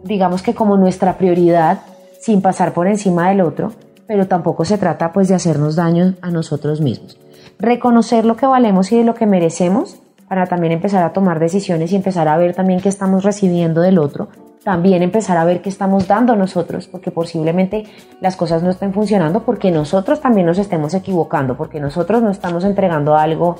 digamos 0.05 0.43
que 0.43 0.55
como 0.55 0.77
nuestra 0.77 1.17
prioridad, 1.17 1.81
sin 2.21 2.43
pasar 2.43 2.75
por 2.75 2.87
encima 2.87 3.31
del 3.31 3.41
otro, 3.41 3.73
pero 4.07 4.29
tampoco 4.29 4.67
se 4.67 4.77
trata 4.77 5.11
pues 5.11 5.29
de 5.29 5.37
hacernos 5.37 5.75
daño 5.75 6.17
a 6.21 6.31
nosotros 6.31 6.83
mismos. 6.83 7.19
Reconocer 7.59 8.27
lo 8.27 8.37
que 8.37 8.45
valemos 8.45 8.93
y 8.93 8.99
de 8.99 9.05
lo 9.05 9.15
que 9.15 9.25
merecemos 9.25 10.01
para 10.31 10.47
también 10.47 10.73
empezar 10.73 11.03
a 11.03 11.12
tomar 11.12 11.40
decisiones 11.40 11.90
y 11.90 11.97
empezar 11.97 12.29
a 12.29 12.37
ver 12.37 12.55
también 12.55 12.79
qué 12.79 12.88
estamos 12.88 13.25
recibiendo 13.25 13.81
del 13.81 13.99
otro, 13.99 14.29
también 14.62 15.03
empezar 15.03 15.37
a 15.37 15.45
ver 15.45 15.61
qué 15.61 15.69
estamos 15.69 16.07
dando 16.07 16.37
nosotros, 16.37 16.87
porque 16.87 17.11
posiblemente 17.11 17.83
las 18.21 18.37
cosas 18.37 18.62
no 18.62 18.71
estén 18.71 18.93
funcionando, 18.95 19.43
porque 19.43 19.73
nosotros 19.73 20.21
también 20.21 20.47
nos 20.47 20.59
estemos 20.59 20.95
equivocando, 20.95 21.57
porque 21.57 21.81
nosotros 21.81 22.23
no 22.23 22.31
estamos 22.31 22.62
entregando 22.62 23.16
algo 23.16 23.57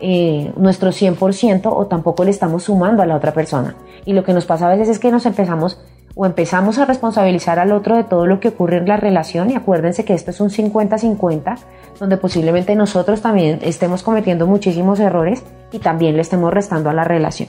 eh, 0.00 0.52
nuestro 0.56 0.90
100% 0.90 1.62
o 1.64 1.86
tampoco 1.86 2.22
le 2.22 2.30
estamos 2.30 2.62
sumando 2.62 3.02
a 3.02 3.06
la 3.06 3.16
otra 3.16 3.32
persona. 3.32 3.74
Y 4.04 4.12
lo 4.12 4.22
que 4.22 4.32
nos 4.32 4.44
pasa 4.44 4.68
a 4.68 4.76
veces 4.76 4.90
es 4.90 5.00
que 5.00 5.10
nos 5.10 5.26
empezamos 5.26 5.80
o 6.14 6.26
empezamos 6.26 6.78
a 6.78 6.84
responsabilizar 6.84 7.58
al 7.58 7.72
otro 7.72 7.96
de 7.96 8.04
todo 8.04 8.26
lo 8.26 8.40
que 8.40 8.48
ocurre 8.48 8.78
en 8.78 8.88
la 8.88 8.96
relación 8.96 9.50
y 9.50 9.54
acuérdense 9.54 10.04
que 10.04 10.14
esto 10.14 10.30
es 10.30 10.40
un 10.40 10.50
50-50 10.50 11.58
donde 11.98 12.16
posiblemente 12.16 12.74
nosotros 12.74 13.22
también 13.22 13.60
estemos 13.62 14.02
cometiendo 14.02 14.46
muchísimos 14.46 15.00
errores 15.00 15.42
y 15.70 15.78
también 15.78 16.16
le 16.16 16.22
estemos 16.22 16.52
restando 16.52 16.90
a 16.90 16.92
la 16.92 17.04
relación. 17.04 17.48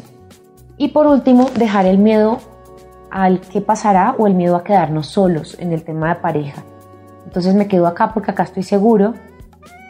Y 0.77 0.89
por 0.89 1.07
último, 1.07 1.49
dejar 1.57 1.85
el 1.85 1.97
miedo 1.97 2.39
al 3.11 3.41
qué 3.41 3.61
pasará 3.61 4.15
o 4.17 4.27
el 4.27 4.33
miedo 4.33 4.55
a 4.55 4.63
quedarnos 4.63 5.07
solos 5.07 5.57
en 5.59 5.71
el 5.71 5.83
tema 5.83 6.09
de 6.09 6.21
pareja. 6.21 6.63
Entonces 7.25 7.53
me 7.55 7.67
quedo 7.67 7.87
acá 7.87 8.13
porque 8.13 8.31
acá 8.31 8.43
estoy 8.43 8.63
seguro 8.63 9.13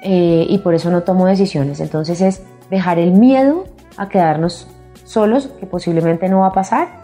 eh, 0.01 0.45
y 0.47 0.57
por 0.59 0.73
eso 0.73 0.91
no 0.91 1.03
tomo 1.03 1.25
decisiones. 1.25 1.79
Entonces 1.79 2.21
es 2.21 2.43
dejar 2.69 2.99
el 2.99 3.11
miedo 3.11 3.65
a 3.97 4.09
quedarnos 4.09 4.67
solos, 5.05 5.47
que 5.59 5.65
posiblemente 5.65 6.27
no 6.27 6.41
va 6.41 6.47
a 6.47 6.53
pasar. 6.53 7.01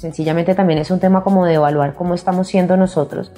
Sencillamente 0.00 0.54
también 0.54 0.78
es 0.78 0.90
un 0.90 0.98
tema 0.98 1.22
como 1.22 1.44
de 1.44 1.54
evaluar 1.54 1.94
cómo 1.94 2.14
estamos 2.14 2.48
siendo 2.48 2.76
nosotros. 2.76 3.30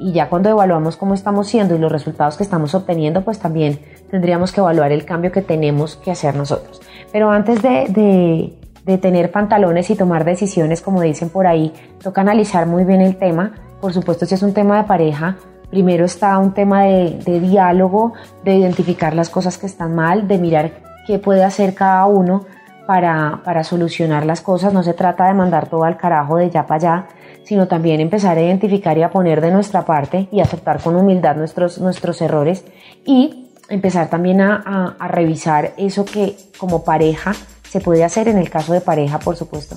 Y 0.00 0.12
ya 0.12 0.28
cuando 0.28 0.48
evaluamos 0.48 0.96
cómo 0.96 1.14
estamos 1.14 1.48
siendo 1.48 1.74
y 1.74 1.78
los 1.78 1.90
resultados 1.90 2.36
que 2.36 2.42
estamos 2.42 2.74
obteniendo, 2.74 3.22
pues 3.22 3.38
también 3.38 3.80
tendríamos 4.10 4.52
que 4.52 4.60
evaluar 4.60 4.92
el 4.92 5.04
cambio 5.04 5.32
que 5.32 5.42
tenemos 5.42 5.96
que 5.96 6.10
hacer 6.10 6.34
nosotros. 6.34 6.80
Pero 7.12 7.30
antes 7.30 7.62
de 7.62 8.52
de 8.88 8.96
tener 8.96 9.30
pantalones 9.30 9.90
y 9.90 9.96
tomar 9.96 10.24
decisiones, 10.24 10.80
como 10.80 11.02
dicen 11.02 11.28
por 11.28 11.46
ahí, 11.46 11.74
toca 12.02 12.22
analizar 12.22 12.66
muy 12.66 12.84
bien 12.84 13.02
el 13.02 13.16
tema. 13.16 13.52
Por 13.82 13.92
supuesto, 13.92 14.24
si 14.24 14.34
es 14.34 14.42
un 14.42 14.54
tema 14.54 14.78
de 14.78 14.84
pareja, 14.84 15.36
primero 15.68 16.06
está 16.06 16.38
un 16.38 16.54
tema 16.54 16.84
de, 16.84 17.40
diálogo, 17.40 18.14
de 18.44 18.56
identificar 18.56 19.14
las 19.14 19.28
cosas 19.28 19.58
que 19.58 19.66
están 19.66 19.94
mal, 19.94 20.26
de 20.26 20.38
mirar 20.38 20.72
qué 21.06 21.18
puede 21.18 21.44
hacer 21.44 21.74
cada 21.74 22.06
uno 22.06 22.46
para, 22.88 23.42
para 23.44 23.64
solucionar 23.64 24.24
las 24.24 24.40
cosas. 24.40 24.72
No 24.72 24.82
se 24.82 24.94
trata 24.94 25.26
de 25.26 25.34
mandar 25.34 25.68
todo 25.68 25.84
al 25.84 25.98
carajo 25.98 26.38
de 26.38 26.48
ya 26.48 26.66
para 26.66 26.76
allá, 26.76 27.08
sino 27.44 27.68
también 27.68 28.00
empezar 28.00 28.38
a 28.38 28.40
identificar 28.40 28.96
y 28.96 29.02
a 29.02 29.10
poner 29.10 29.42
de 29.42 29.50
nuestra 29.50 29.84
parte 29.84 30.26
y 30.32 30.40
aceptar 30.40 30.80
con 30.80 30.96
humildad 30.96 31.36
nuestros, 31.36 31.78
nuestros 31.78 32.22
errores 32.22 32.64
y 33.04 33.50
empezar 33.68 34.08
también 34.08 34.40
a, 34.40 34.96
a 34.98 35.06
revisar 35.06 35.74
eso 35.76 36.06
que 36.06 36.34
como 36.56 36.82
pareja 36.82 37.34
se 37.68 37.80
puede 37.80 38.04
hacer 38.04 38.26
en 38.26 38.38
el 38.38 38.48
caso 38.48 38.72
de 38.72 38.80
pareja, 38.80 39.18
por 39.18 39.36
supuesto, 39.36 39.76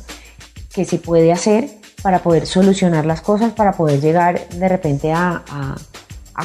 que 0.74 0.86
se 0.86 0.97
puede 0.97 1.34
hacer 1.34 1.67
para 2.02 2.19
poder 2.19 2.45
solucionar 2.45 3.06
las 3.06 3.19
cosas, 3.19 3.52
para 3.52 3.74
poder 3.74 4.00
llegar 4.00 4.47
de 4.47 4.69
repente 4.69 5.12
a, 5.12 5.43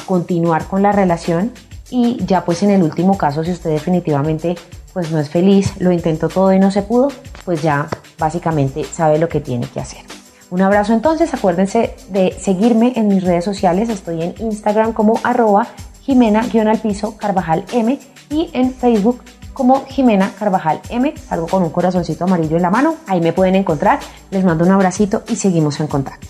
continuar 0.05 0.65
con 0.67 0.83
la 0.83 0.91
relación 0.91 1.53
y 1.89 2.23
ya 2.23 2.45
pues 2.45 2.61
en 2.61 2.71
el 2.71 2.83
último 2.83 3.17
caso, 3.17 3.43
si 3.43 3.51
usted 3.51 3.71
definitivamente 3.71 4.55
pues 4.97 5.11
no 5.11 5.19
es 5.19 5.29
feliz, 5.29 5.73
lo 5.77 5.91
intentó 5.91 6.27
todo 6.27 6.51
y 6.51 6.57
no 6.57 6.71
se 6.71 6.81
pudo, 6.81 7.09
pues 7.45 7.61
ya 7.61 7.87
básicamente 8.17 8.83
sabe 8.83 9.19
lo 9.19 9.29
que 9.29 9.39
tiene 9.39 9.67
que 9.67 9.79
hacer. 9.79 9.99
Un 10.49 10.63
abrazo 10.63 10.91
entonces, 10.91 11.31
acuérdense 11.35 11.95
de 12.09 12.35
seguirme 12.39 12.93
en 12.95 13.07
mis 13.07 13.23
redes 13.23 13.45
sociales, 13.45 13.89
estoy 13.89 14.23
en 14.23 14.33
Instagram 14.39 14.93
como 14.93 15.19
arroba 15.23 15.67
Jimena-Piso 16.01 17.15
Carvajal 17.15 17.63
M 17.73 17.99
y 18.31 18.49
en 18.53 18.73
Facebook 18.73 19.21
como 19.53 19.85
Jimena 19.85 20.31
Carvajal 20.31 20.81
M. 20.89 21.13
Salgo 21.15 21.45
con 21.45 21.61
un 21.61 21.69
corazoncito 21.69 22.23
amarillo 22.23 22.55
en 22.55 22.63
la 22.63 22.71
mano. 22.71 22.95
Ahí 23.05 23.21
me 23.21 23.33
pueden 23.33 23.53
encontrar. 23.53 23.99
Les 24.31 24.43
mando 24.43 24.65
un 24.65 24.71
abracito 24.71 25.21
y 25.27 25.35
seguimos 25.35 25.79
en 25.79 25.85
contacto. 25.85 26.29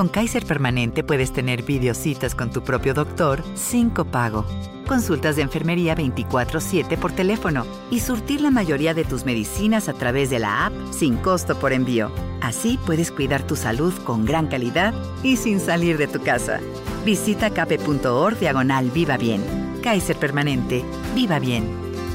Con 0.00 0.08
Kaiser 0.08 0.46
Permanente 0.46 1.04
puedes 1.04 1.30
tener 1.30 1.62
videocitas 1.62 2.34
con 2.34 2.50
tu 2.50 2.62
propio 2.62 2.94
doctor 2.94 3.42
sin 3.54 3.90
copago, 3.90 4.46
consultas 4.88 5.36
de 5.36 5.42
enfermería 5.42 5.94
24/7 5.94 6.96
por 6.96 7.12
teléfono 7.12 7.66
y 7.90 8.00
surtir 8.00 8.40
la 8.40 8.50
mayoría 8.50 8.94
de 8.94 9.04
tus 9.04 9.26
medicinas 9.26 9.90
a 9.90 9.92
través 9.92 10.30
de 10.30 10.38
la 10.38 10.64
app 10.64 10.72
sin 10.90 11.18
costo 11.18 11.54
por 11.54 11.74
envío. 11.74 12.10
Así 12.40 12.78
puedes 12.86 13.10
cuidar 13.10 13.46
tu 13.46 13.56
salud 13.56 13.92
con 14.06 14.24
gran 14.24 14.46
calidad 14.46 14.94
y 15.22 15.36
sin 15.36 15.60
salir 15.60 15.98
de 15.98 16.06
tu 16.06 16.22
casa. 16.22 16.60
Visita 17.04 17.50
cape.org 17.50 18.38
diagonal 18.38 18.90
Viva 18.90 19.18
Bien. 19.18 19.42
Kaiser 19.82 20.16
Permanente. 20.16 20.82
Viva 21.14 21.38
Bien. 21.38 21.68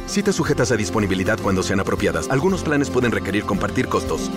Citas 0.08 0.34
sujetas 0.34 0.71
a 0.71 0.76
disponibilidad 0.76 1.39
cuando 1.39 1.62
sean 1.62 1.82
apropiadas. 1.82 2.32
Algunos 2.32 2.63
planes 2.63 2.89
pueden 2.89 3.12
requerir 3.12 3.43
compartir 3.43 3.88
costos. 3.88 4.32